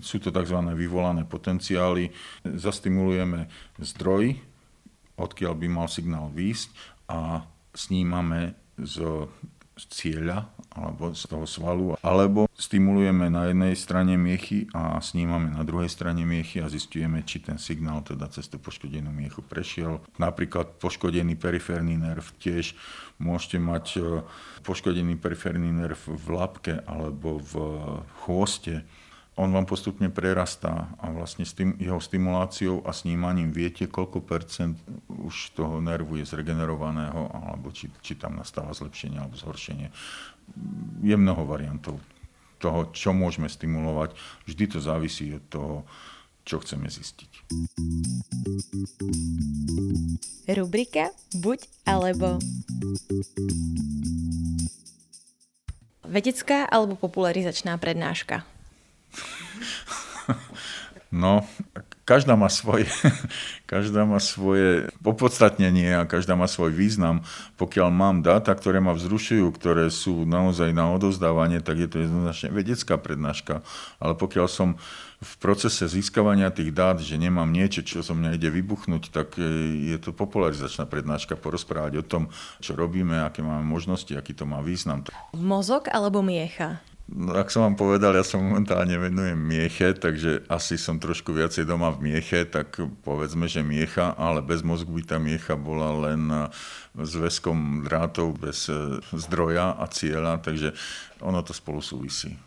[0.00, 0.56] sú to tzv.
[0.72, 2.08] vyvolané potenciály.
[2.44, 4.40] Zastimulujeme zdroj
[5.20, 6.68] odkiaľ by mal signál výjsť
[7.12, 7.44] a
[7.76, 9.28] snímame z
[9.88, 15.88] cieľa alebo z toho svalu, alebo stimulujeme na jednej strane miechy a snímame na druhej
[15.88, 20.04] strane miechy a zistujeme, či ten signál teda cez tú poškodenú miechu prešiel.
[20.20, 22.76] Napríklad poškodený periférny nerv tiež
[23.18, 24.00] môžete mať e,
[24.62, 27.52] poškodený periférny nerv v labke alebo v
[28.24, 28.84] chvoste
[29.38, 34.76] on vám postupne prerastá a vlastne s tým jeho stimuláciou a snímaním viete, koľko percent
[35.06, 39.88] už toho nervu je zregenerovaného, alebo či, či tam nastáva zlepšenie alebo zhoršenie.
[41.00, 42.02] Je mnoho variantov
[42.60, 44.12] toho, čo môžeme stimulovať.
[44.44, 45.76] Vždy to závisí od toho,
[46.44, 47.30] čo chceme zistiť.
[50.50, 52.36] Rubrika Buď alebo
[56.10, 58.42] Vedecká alebo popularizačná prednáška?
[61.10, 61.42] No,
[62.06, 62.86] každá má svoje,
[63.70, 67.26] každá má svoje opodstatnenie a každá má svoj význam.
[67.58, 72.54] Pokiaľ mám dáta, ktoré ma vzrušujú, ktoré sú naozaj na odovzdávanie, tak je to jednoznačne
[72.54, 73.66] vedecká prednáška.
[73.98, 74.78] Ale pokiaľ som
[75.20, 79.44] v procese získavania tých dát, že nemám niečo, čo zo mňa ide vybuchnúť, tak e,
[79.92, 82.22] je to popularizačná prednáška porozprávať o tom,
[82.62, 85.04] čo robíme, aké máme možnosti, aký to má význam.
[85.36, 86.80] Mozog alebo miecha?
[87.10, 91.66] No, ak som vám povedal, ja sa momentálne venujem mieche, takže asi som trošku viacej
[91.66, 96.30] doma v mieche, tak povedzme, že miecha, ale bez mozgu by tá miecha bola len
[96.94, 100.70] zväzkom drátov bez e, zdroja a cieľa, takže
[101.18, 102.38] ono to spolu súvisí.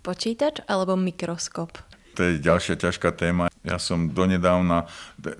[0.00, 1.76] Počítač alebo mikroskop?
[2.16, 3.53] To je ďalšia ťažká téma.
[3.64, 4.84] Ja som donedávna,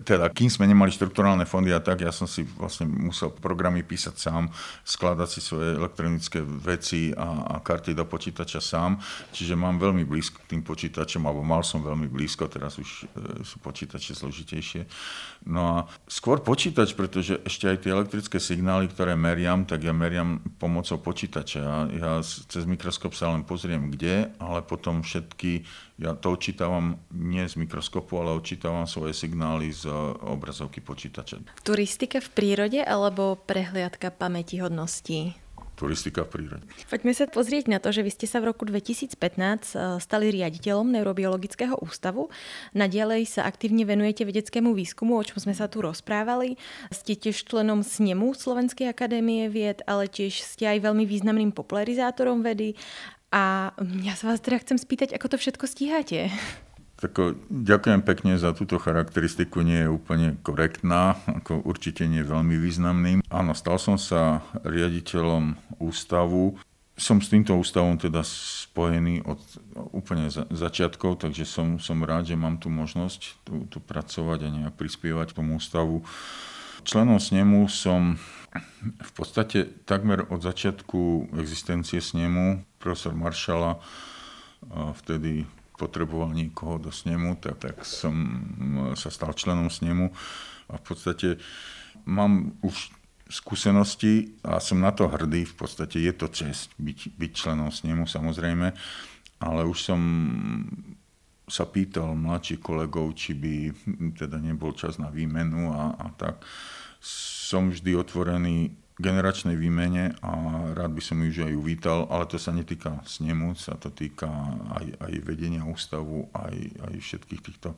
[0.01, 4.17] teda kým sme nemali štrukturálne fondy a tak, ja som si vlastne musel programy písať
[4.17, 4.49] sám,
[4.81, 8.97] skladať si svoje elektronické veci a, a karty do počítača sám.
[9.29, 13.45] Čiže mám veľmi blízko k tým počítačom, alebo mal som veľmi blízko, teraz už e,
[13.45, 14.89] sú počítače zložitejšie.
[15.45, 15.77] No a
[16.09, 21.61] skôr počítač, pretože ešte aj tie elektrické signály, ktoré meriam, tak ja meriam pomocou počítača.
[21.61, 27.47] Ja, ja cez mikroskop sa len pozriem kde, ale potom všetky ja to odčítavam nie
[27.47, 29.87] z mikroskopu, ale odčítavam svoje signály z
[30.27, 31.43] obrazovky počítača.
[31.63, 35.39] Turistika v prírode alebo prehliadka pamäti hodností?
[35.75, 36.65] turistika v prírode.
[36.87, 40.95] Poďme sa pozrieť na to, že vy ste sa v roku 2015 eh, stali riaditeľom
[40.95, 42.31] Neurobiologického ústavu.
[42.73, 46.57] Naďalej sa aktívne venujete vedeckému výskumu, o čom sme sa tu rozprávali.
[46.95, 52.79] Ste tiež členom snemu Slovenskej akadémie vied, ale tiež ste aj veľmi významným popularizátorom vedy.
[53.35, 53.75] A
[54.07, 56.31] ja sa vás teda chcem spýtať, ako to všetko stíhate?
[56.95, 57.19] Tak
[57.51, 63.27] ďakujem pekne za túto charakteristiku, nie je úplne korektná, ako určite nie veľmi významným.
[63.35, 66.55] Áno, stal som sa riaditeľom ústavu.
[66.95, 69.43] Som s týmto ústavom teda spojený od
[69.91, 74.55] úplne za, začiatkov, takže som, som rád, že mám tu možnosť tu, tu pracovať a
[74.55, 76.07] nejak prispievať tomu ústavu.
[76.87, 78.15] Členom snemu som
[78.83, 83.83] v podstate takmer od začiatku existencie snemu profesor Maršala
[85.03, 85.45] vtedy
[85.75, 88.15] potreboval niekoho do snemu, tak, tak som
[88.95, 90.15] sa stal členom snemu
[90.71, 91.29] a v podstate
[92.07, 92.95] mám už
[93.27, 98.07] skúsenosti a som na to hrdý, v podstate je to čest byť, byť členom snemu
[98.07, 98.71] samozrejme,
[99.43, 100.01] ale už som
[101.45, 103.55] sa pýtal mladších kolegov, či by
[104.17, 106.41] teda nebol čas na výmenu a, a tak.
[107.45, 110.33] Som vždy otvorený generačnej výmene a
[110.73, 114.31] rád by som ju aj uvítal, ale to sa netýka snemu, sa to týka
[114.81, 116.57] aj, aj vedenia ústavu, aj,
[116.89, 117.77] aj všetkých týchto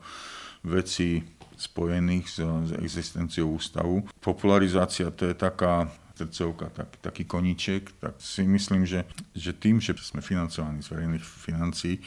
[0.63, 4.05] vecí spojených s, s existenciou ústavu.
[4.21, 9.05] Popularizácia to je taká srdcovka, tak, taký koníček, tak si myslím, že,
[9.37, 12.01] že tým, že sme financovaní z verejných financií,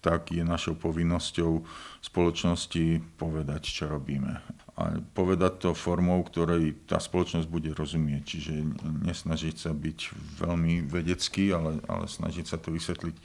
[0.00, 1.64] tak je našou povinnosťou
[2.00, 4.40] spoločnosti povedať, čo robíme
[4.80, 8.22] a povedať to formou, ktorej tá spoločnosť bude rozumieť.
[8.24, 8.52] Čiže
[9.04, 9.98] nesnažiť sa byť
[10.40, 13.16] veľmi vedecký, ale, ale snažiť sa to vysvetliť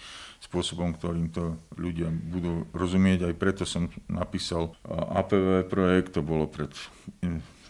[0.44, 3.32] spôsobom, ktorým to ľudia budú rozumieť.
[3.32, 6.76] Aj preto som napísal APV projekt, to bolo pred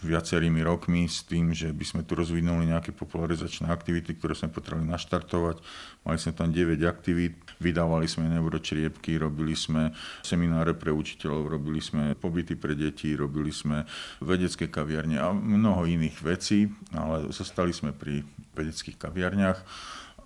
[0.04, 4.92] viacerými rokmi s tým, že by sme tu rozvinuli nejaké popularizačné aktivity, ktoré sme potrebovali
[4.92, 5.56] naštartovať.
[6.04, 12.12] Mali sme tam 9 aktivít, vydávali sme neuročriepky, robili sme semináre pre učiteľov, robili sme
[12.12, 13.88] pobyty pre deti, robili sme
[14.20, 18.20] vedecké kaviarne a mnoho iných vecí, ale zostali sme pri
[18.52, 19.58] vedeckých kaviarniach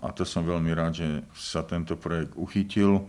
[0.01, 1.07] a to som veľmi rád, že
[1.37, 3.05] sa tento projekt uchytil.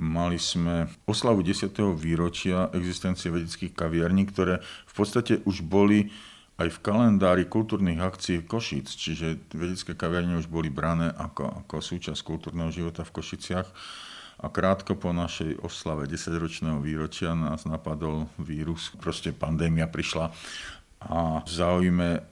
[0.00, 1.68] Mali sme oslavu 10.
[1.96, 6.08] výročia existencie vedeckých kaviarní, ktoré v podstate už boli
[6.60, 12.20] aj v kalendári kultúrnych akcií Košic, čiže vedecké kaviarne už boli brané ako, ako súčasť
[12.22, 13.68] kultúrneho života v Košiciach.
[14.42, 20.34] A krátko po našej oslave 10-ročného výročia nás napadol vírus, proste pandémia prišla
[21.02, 22.31] a v záujme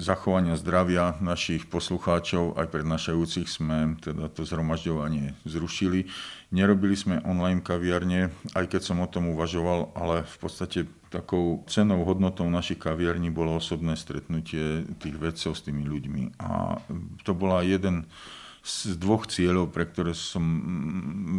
[0.00, 6.08] zachovania zdravia našich poslucháčov aj prednášajúcich sme teda to zhromažďovanie zrušili.
[6.50, 12.02] Nerobili sme online kaviarne, aj keď som o tom uvažoval, ale v podstate takou cenou
[12.08, 16.40] hodnotou našich kaviarní bolo osobné stretnutie tých vedcov s tými ľuďmi.
[16.40, 16.80] A
[17.22, 18.08] to bola jeden
[18.60, 20.44] z dvoch cieľov, pre ktoré som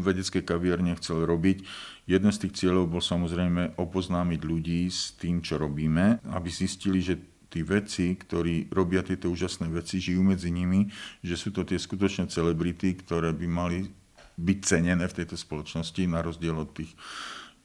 [0.02, 1.64] vedecké kaviarne chcel robiť.
[2.10, 7.31] Jeden z tých cieľov bol samozrejme opoznámiť ľudí s tým, čo robíme, aby zistili, že
[7.52, 10.88] tí vedci, ktorí robia tieto úžasné veci, žijú medzi nimi,
[11.20, 13.92] že sú to tie skutočné celebrity, ktoré by mali
[14.40, 16.96] byť cenené v tejto spoločnosti, na rozdiel od tých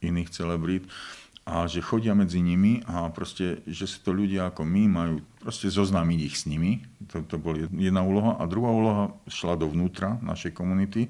[0.03, 0.91] iných celebrít
[1.47, 5.71] a že chodia medzi nimi a proste, že sú to ľudia ako my, majú proste
[5.71, 6.83] zoznámiť ich s nimi.
[7.15, 8.35] To, to bola jedna úloha.
[8.43, 11.07] A druhá úloha šla dovnútra našej komunity,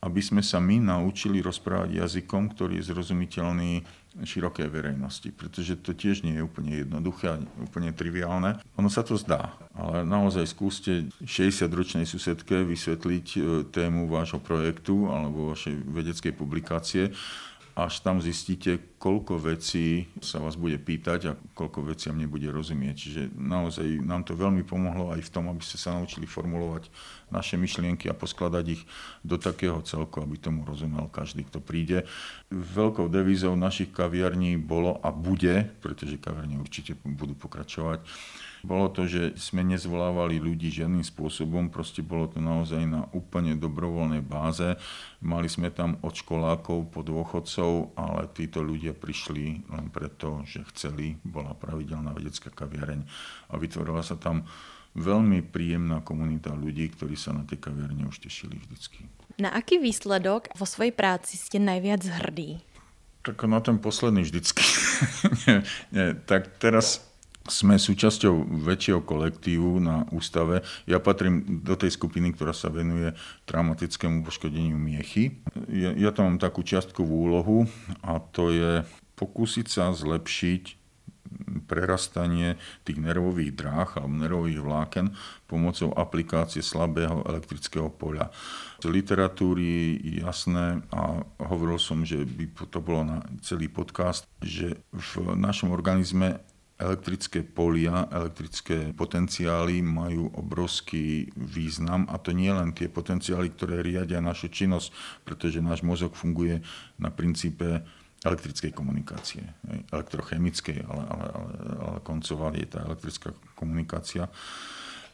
[0.00, 3.84] aby sme sa my naučili rozprávať jazykom, ktorý je zrozumiteľný
[4.18, 8.58] širokej verejnosti, pretože to tiež nie je úplne jednoduché a úplne triviálne.
[8.74, 13.40] Ono sa to zdá, ale naozaj skúste 60-ročnej susedke vysvetliť e,
[13.70, 17.14] tému vášho projektu alebo vašej vedeckej publikácie
[17.80, 22.96] až tam zistíte, koľko vecí sa vás bude pýtať a koľko veciam nebude rozumieť.
[23.00, 26.92] Čiže naozaj nám to veľmi pomohlo aj v tom, aby ste sa naučili formulovať
[27.32, 28.82] naše myšlienky a poskladať ich
[29.24, 32.04] do takého celku, aby tomu rozumel každý, kto príde.
[32.52, 38.04] Veľkou devízou našich kaviarní bolo a bude, pretože kaviarne určite budú pokračovať,
[38.60, 44.20] bolo to, že sme nezvolávali ľudí žiadnym spôsobom, proste bolo to naozaj na úplne dobrovoľnej
[44.20, 44.76] báze.
[45.24, 51.16] Mali sme tam od školákov po dôchodcov, ale títo ľudia prišli len preto, že chceli,
[51.24, 53.00] bola pravidelná vedecká kaviareň
[53.52, 54.44] a vytvorila sa tam
[54.94, 59.06] veľmi príjemná komunita ľudí, ktorí sa na tie kaviarne už tešili vždycky.
[59.40, 62.60] Na aký výsledok vo svojej práci ste najviac hrdí?
[63.24, 64.64] Tak na ten posledný vždycky.
[65.44, 65.56] nie,
[65.92, 67.09] nie, tak teraz
[67.50, 70.62] sme súčasťou väčšieho kolektívu na ústave.
[70.86, 73.10] Ja patrím do tej skupiny, ktorá sa venuje
[73.50, 75.42] traumatickému poškodeniu miechy.
[75.66, 77.66] Ja, ja tam mám takú čiastkovú úlohu
[78.06, 78.86] a to je
[79.18, 80.80] pokúsiť sa zlepšiť
[81.70, 85.06] prerastanie tých nervových dráh alebo nervových vláken
[85.46, 88.34] pomocou aplikácie slabého elektrického poľa.
[88.82, 95.36] Z literatúry jasné a hovoril som, že by to bolo na celý podcast, že v
[95.38, 96.42] našom organizme
[96.80, 104.24] elektrické polia, elektrické potenciály majú obrovský význam a to nie len tie potenciály, ktoré riadia
[104.24, 104.88] našu činnosť,
[105.28, 106.64] pretože náš mozog funguje
[106.96, 107.84] na princípe
[108.20, 109.44] elektrickej komunikácie,
[109.92, 111.50] elektrochemickej, ale, ale, ale,
[111.80, 114.28] ale koncová je tá elektrická komunikácia.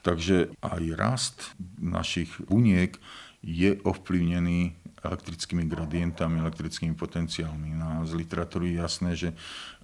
[0.02, 1.38] Takže aj rast
[1.78, 2.94] našich buniek
[3.42, 4.74] je ovplyvnený
[5.06, 7.78] elektrickými gradientami, elektrickými potenciálmi.
[7.78, 9.30] No z literatúry je jasné, že,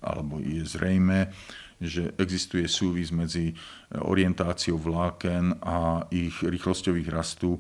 [0.03, 1.31] alebo je zrejme,
[1.83, 3.51] že existuje súvis medzi
[3.93, 7.59] orientáciou vláken a ich rýchlosťových rastu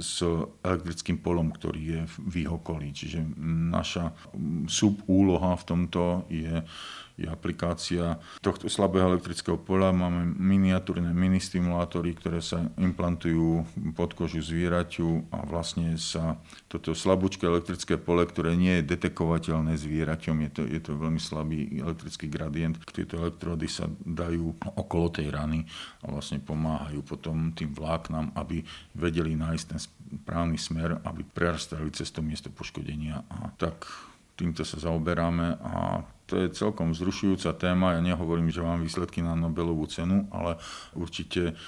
[0.00, 0.24] s
[0.64, 2.90] elektrickým polom, ktorý je v ich okolí.
[2.90, 3.20] Čiže
[3.70, 4.16] naša
[4.66, 6.64] subúloha v tomto je
[7.20, 9.92] je aplikácia tohto slabého elektrického pola.
[9.92, 16.40] Máme miniatúrne ministimulátory, ktoré sa implantujú pod kožu zvieraťu a vlastne sa
[16.72, 21.68] toto slabúčké elektrické pole, ktoré nie je detekovateľné zvieraťom, je to, je to veľmi slabý
[21.76, 22.80] elektrický gradient.
[22.88, 25.68] Tieto elektrody sa dajú okolo tej rany
[26.00, 28.64] a vlastne pomáhajú potom tým vláknam, aby
[28.96, 33.22] vedeli nájsť ten správny smer, aby prerastali cez to miesto poškodenia.
[33.28, 33.86] A tak
[34.40, 36.00] týmto sa zaoberáme a
[36.30, 37.98] to je celkom vzrušujúca téma.
[37.98, 40.62] Ja nehovorím, že mám výsledky na Nobelovú cenu, ale
[40.94, 41.58] určite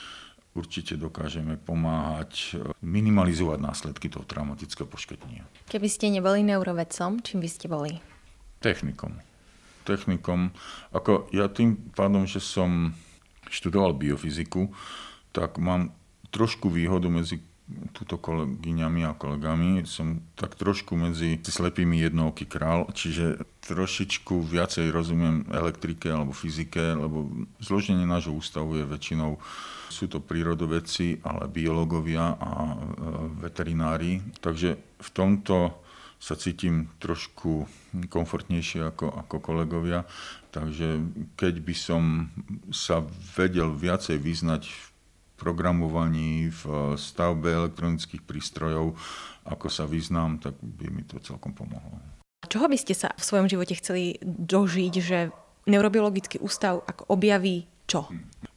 [0.52, 5.48] určite dokážeme pomáhať minimalizovať následky toho traumatického poškodenia.
[5.72, 7.96] Keby ste neboli neurovedcom, čím by ste boli?
[8.60, 9.16] Technikom.
[9.88, 10.52] Technikom.
[10.92, 12.92] Ako ja tým pádom, že som
[13.48, 14.70] študoval biofyziku,
[15.32, 15.96] tak mám
[16.28, 17.40] trošku výhodu medzi
[17.94, 19.86] túto kolegyňami a kolegami.
[19.88, 27.30] Som tak trošku medzi slepými jednouky král, čiže trošičku viacej rozumiem elektrike alebo fyzike, lebo
[27.62, 29.38] zloženie nášho ústavu je väčšinou
[29.92, 32.76] sú to prírodovedci, ale biológovia a e,
[33.44, 34.24] veterinári.
[34.40, 35.84] Takže v tomto
[36.16, 37.68] sa cítim trošku
[38.08, 40.08] komfortnejšie ako, ako kolegovia.
[40.54, 41.02] Takže
[41.36, 42.32] keď by som
[42.72, 43.04] sa
[43.36, 44.86] vedel viacej vyznať v
[45.42, 48.94] programovaní, v stavbe elektronických prístrojov,
[49.42, 51.98] ako sa vyznám, tak by mi to celkom pomohlo.
[52.46, 55.34] Čoho by ste sa v svojom živote chceli dožiť, že
[55.66, 58.06] neurobiologický ústav ako objaví čo?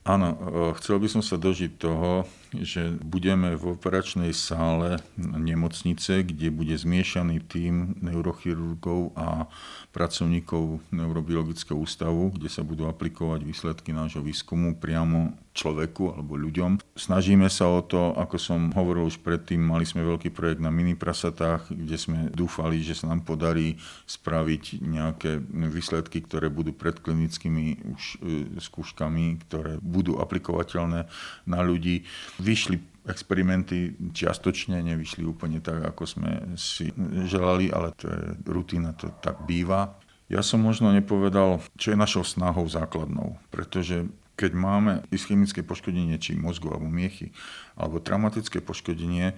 [0.05, 0.37] Áno, e,
[0.77, 7.41] chcel by som sa dožiť toho, že budeme v operačnej sále nemocnice, kde bude zmiešaný
[7.43, 9.49] tým neurochirurgov a
[9.91, 16.83] pracovníkov neurobiologického ústavu, kde sa budú aplikovať výsledky nášho výskumu priamo človeku alebo ľuďom.
[16.99, 20.99] Snažíme sa o to, ako som hovoril už predtým, mali sme veľký projekt na mini
[20.99, 25.39] prasatách, kde sme dúfali, že sa nám podarí spraviť nejaké
[25.71, 31.07] výsledky, ktoré budú predklinickými už e, skúškami, ktoré budú aplikovateľné
[31.47, 32.03] na ľudí.
[32.43, 36.89] Vyšli experimenty čiastočne nevyšli úplne tak, ako sme si
[37.29, 39.95] želali, ale to je rutina, to tak býva.
[40.25, 46.35] Ja som možno nepovedal, čo je našou snahou základnou, pretože keď máme ischemické poškodenie či
[46.35, 47.31] mozgu alebo miechy,
[47.79, 49.35] alebo traumatické poškodenie,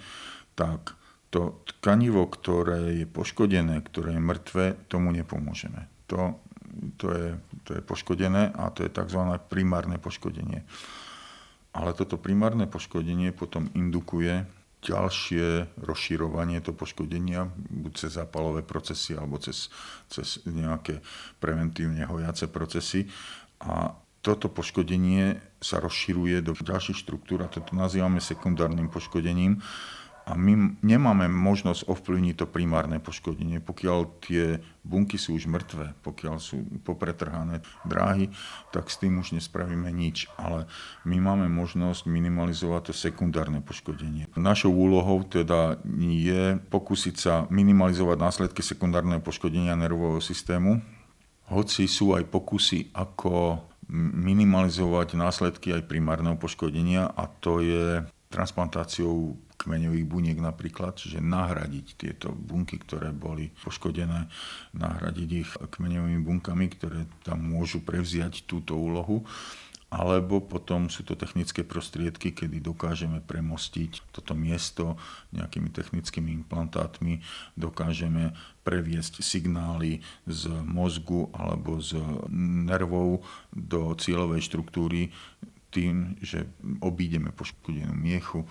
[0.58, 0.98] tak
[1.30, 5.86] to tkanivo, ktoré je poškodené, ktoré je mŕtve, tomu nepomôžeme.
[6.10, 6.40] To,
[6.98, 7.28] to, je,
[7.68, 9.22] to je poškodené a to je tzv.
[9.52, 10.64] primárne poškodenie.
[11.76, 14.48] Ale toto primárne poškodenie potom indukuje
[14.82, 19.68] ďalšie rozširovanie toho poškodenia, buď cez zápalové procesy alebo cez,
[20.08, 21.04] cez nejaké
[21.44, 23.10] preventívne hojace procesy.
[23.62, 23.92] A
[24.22, 29.62] toto poškodenie sa rozširuje do ďalších štruktúr a toto nazývame sekundárnym poškodením
[30.28, 36.36] a my nemáme možnosť ovplyvniť to primárne poškodenie, pokiaľ tie bunky sú už mŕtve, pokiaľ
[36.44, 38.36] sú popretrhané dráhy,
[38.76, 40.28] tak s tým už nespravíme nič.
[40.36, 40.68] Ale
[41.08, 44.28] my máme možnosť minimalizovať to sekundárne poškodenie.
[44.36, 50.84] Našou úlohou teda je pokúsiť sa minimalizovať následky sekundárneho poškodenia nervového systému,
[51.48, 53.64] hoci sú aj pokusy, ako
[53.94, 62.30] minimalizovať následky aj primárneho poškodenia a to je transplantáciou kmeňových buniek napríklad, čiže nahradiť tieto
[62.30, 64.30] bunky, ktoré boli poškodené,
[64.78, 69.26] nahradiť ich kmeňovými bunkami, ktoré tam môžu prevziať túto úlohu
[69.88, 75.00] alebo potom sú to technické prostriedky, kedy dokážeme premostiť toto miesto
[75.32, 77.24] nejakými technickými implantátmi,
[77.56, 78.36] dokážeme
[78.68, 81.96] previesť signály z mozgu alebo z
[82.68, 83.24] nervov
[83.56, 85.16] do cieľovej štruktúry
[85.72, 86.48] tým, že
[86.84, 88.44] obídeme poškodenú miechu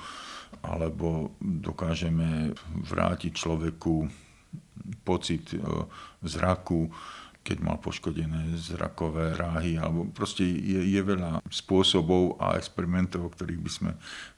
[0.65, 2.57] alebo dokážeme
[2.89, 4.09] vrátiť človeku
[5.05, 5.59] pocit e,
[6.23, 6.91] zraku.
[7.47, 13.63] Keď mal poškodené zrakové ráhy, alebo proste je, je veľa spôsobov a experimentov, o ktorých
[13.63, 13.91] by sme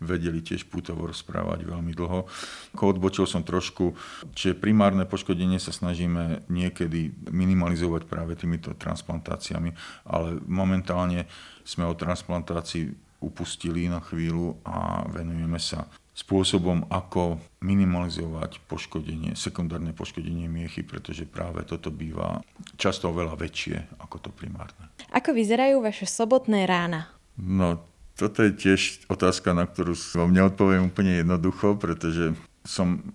[0.05, 2.29] vedeli tiež putovo rozprávať veľmi dlho.
[2.77, 3.97] Odbočil som trošku,
[4.37, 9.73] čiže primárne poškodenie sa snažíme niekedy minimalizovať práve týmito transplantáciami,
[10.05, 11.25] ale momentálne
[11.65, 12.93] sme o transplantácii
[13.25, 15.89] upustili na chvíľu a venujeme sa
[16.19, 22.43] spôsobom, ako minimalizovať poškodenie, sekundárne poškodenie miechy, pretože práve toto býva
[22.75, 24.91] často oveľa väčšie ako to primárne.
[25.15, 27.07] Ako vyzerajú vaše sobotné rána?
[27.39, 27.87] No,
[28.19, 32.35] toto je tiež otázka, na ktorú vám neodpoviem úplne jednoducho, pretože
[32.67, 33.15] som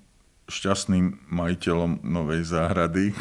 [0.52, 3.16] šťastným majiteľom novej záhrady,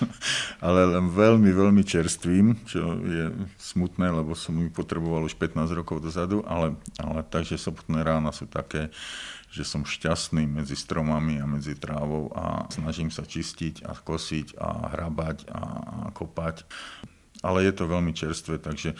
[0.66, 3.28] ale len veľmi, veľmi čerstvým, čo je
[3.60, 8.48] smutné, lebo som ju potreboval už 15 rokov dozadu, ale, ale takže sobotné rána sú
[8.48, 8.88] také,
[9.52, 14.96] že som šťastný medzi stromami a medzi trávou a snažím sa čistiť a kosiť a
[14.96, 15.62] hrabať a,
[16.16, 16.64] kopať.
[17.44, 18.96] Ale je to veľmi čerstvé, takže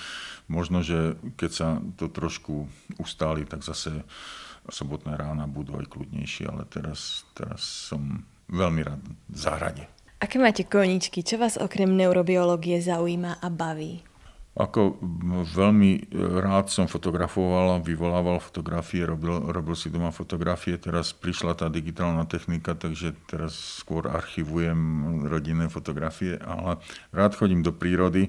[0.50, 2.68] možno, že keď sa to trošku
[3.00, 4.04] ustáli, tak zase
[4.70, 9.84] sobotné rána budú aj kľudnejšie, ale teraz, teraz som veľmi rád v záhrade.
[10.22, 11.26] Aké máte koničky?
[11.26, 14.06] Čo vás okrem neurobiológie zaujíma a baví?
[14.52, 15.00] Ako
[15.56, 16.12] veľmi
[16.44, 20.76] rád som fotografoval, vyvolával fotografie, robil, robil si doma fotografie.
[20.76, 24.76] Teraz prišla tá digitálna technika, takže teraz skôr archivujem
[25.24, 26.76] rodinné fotografie, ale
[27.16, 28.28] rád chodím do prírody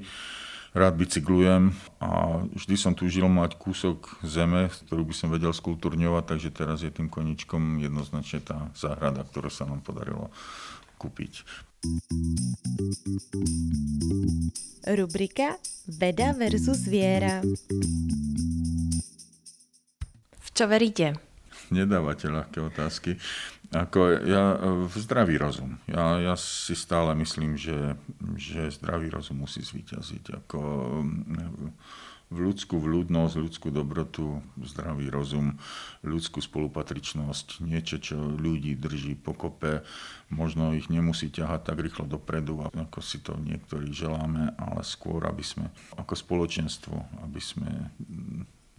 [0.74, 1.70] rád bicyklujem
[2.02, 6.90] a vždy som túžil mať kúsok zeme, ktorú by som vedel skultúrňovať, takže teraz je
[6.90, 10.34] tým koničkom jednoznačne tá záhrada, ktorú sa nám podarilo
[10.98, 11.46] kúpiť.
[14.88, 17.44] Rubrika Veda versus viera.
[20.40, 21.20] V čo veríte?
[21.74, 23.20] Nedávate ľahké otázky.
[23.74, 25.82] Ako ja, v zdravý rozum.
[25.90, 27.98] Ja, ja si stále myslím, že,
[28.38, 30.46] že zdravý rozum musí zvíťaziť.
[30.46, 30.62] Ako
[32.34, 35.62] v ľudskú vľudnosť, ľudskú dobrotu, zdravý rozum,
[36.02, 39.86] ľudskú spolupatričnosť, niečo, čo ľudí drží pokope,
[40.34, 45.46] možno ich nemusí ťahať tak rýchlo dopredu, ako si to niektorí želáme, ale skôr, aby
[45.46, 47.70] sme ako spoločenstvo, aby sme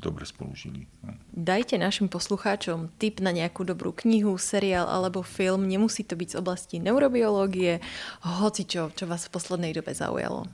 [0.04, 0.84] dobre spolužili.
[1.00, 1.16] No.
[1.32, 5.64] Dajte našim poslucháčom tip na nejakú dobrú knihu, seriál alebo film.
[5.64, 7.80] Nemusí to byť z oblasti neurobiológie,
[8.20, 10.44] hoci čo, čo vás v poslednej dobe zaujalo.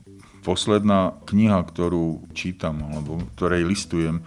[0.46, 4.22] Posledná kniha, ktorú čítam alebo ktorej listujem,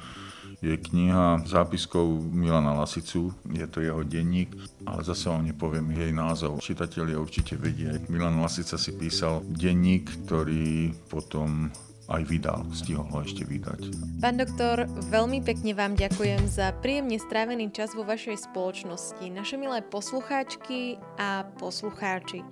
[0.64, 4.48] je kniha zápiskov Milana Lasicu, je to jeho denník,
[4.88, 6.64] ale zase vám nepoviem jej názov.
[6.64, 8.00] Čitatelia určite vedia.
[8.08, 11.68] Milan Lasica si písal denník, ktorý potom
[12.12, 13.96] aj vydal, stihol ho ešte vydať.
[14.20, 19.80] Pán doktor, veľmi pekne vám ďakujem za príjemne strávený čas vo vašej spoločnosti, naše milé
[19.84, 22.44] poslucháčky a poslucháči.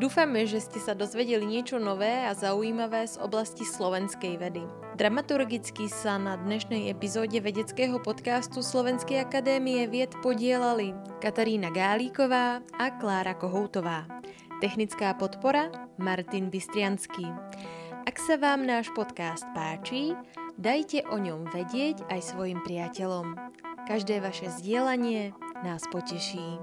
[0.00, 4.64] Dúfame, že ste sa dozvedeli niečo nové a zaujímavé z oblasti slovenskej vedy.
[4.96, 13.36] Dramaturgicky sa na dnešnej epizóde vedeckého podcastu Slovenskej akadémie vied podielali Katarína Gálíková a Klára
[13.36, 14.08] Kohoutová.
[14.64, 15.68] Technická podpora
[16.00, 17.28] Martin Bystrianský.
[18.02, 20.18] Ak sa vám náš podcast páči,
[20.58, 23.38] dajte o ňom vedieť aj svojim priateľom.
[23.86, 25.30] Každé vaše zdieľanie
[25.62, 26.58] nás poteší.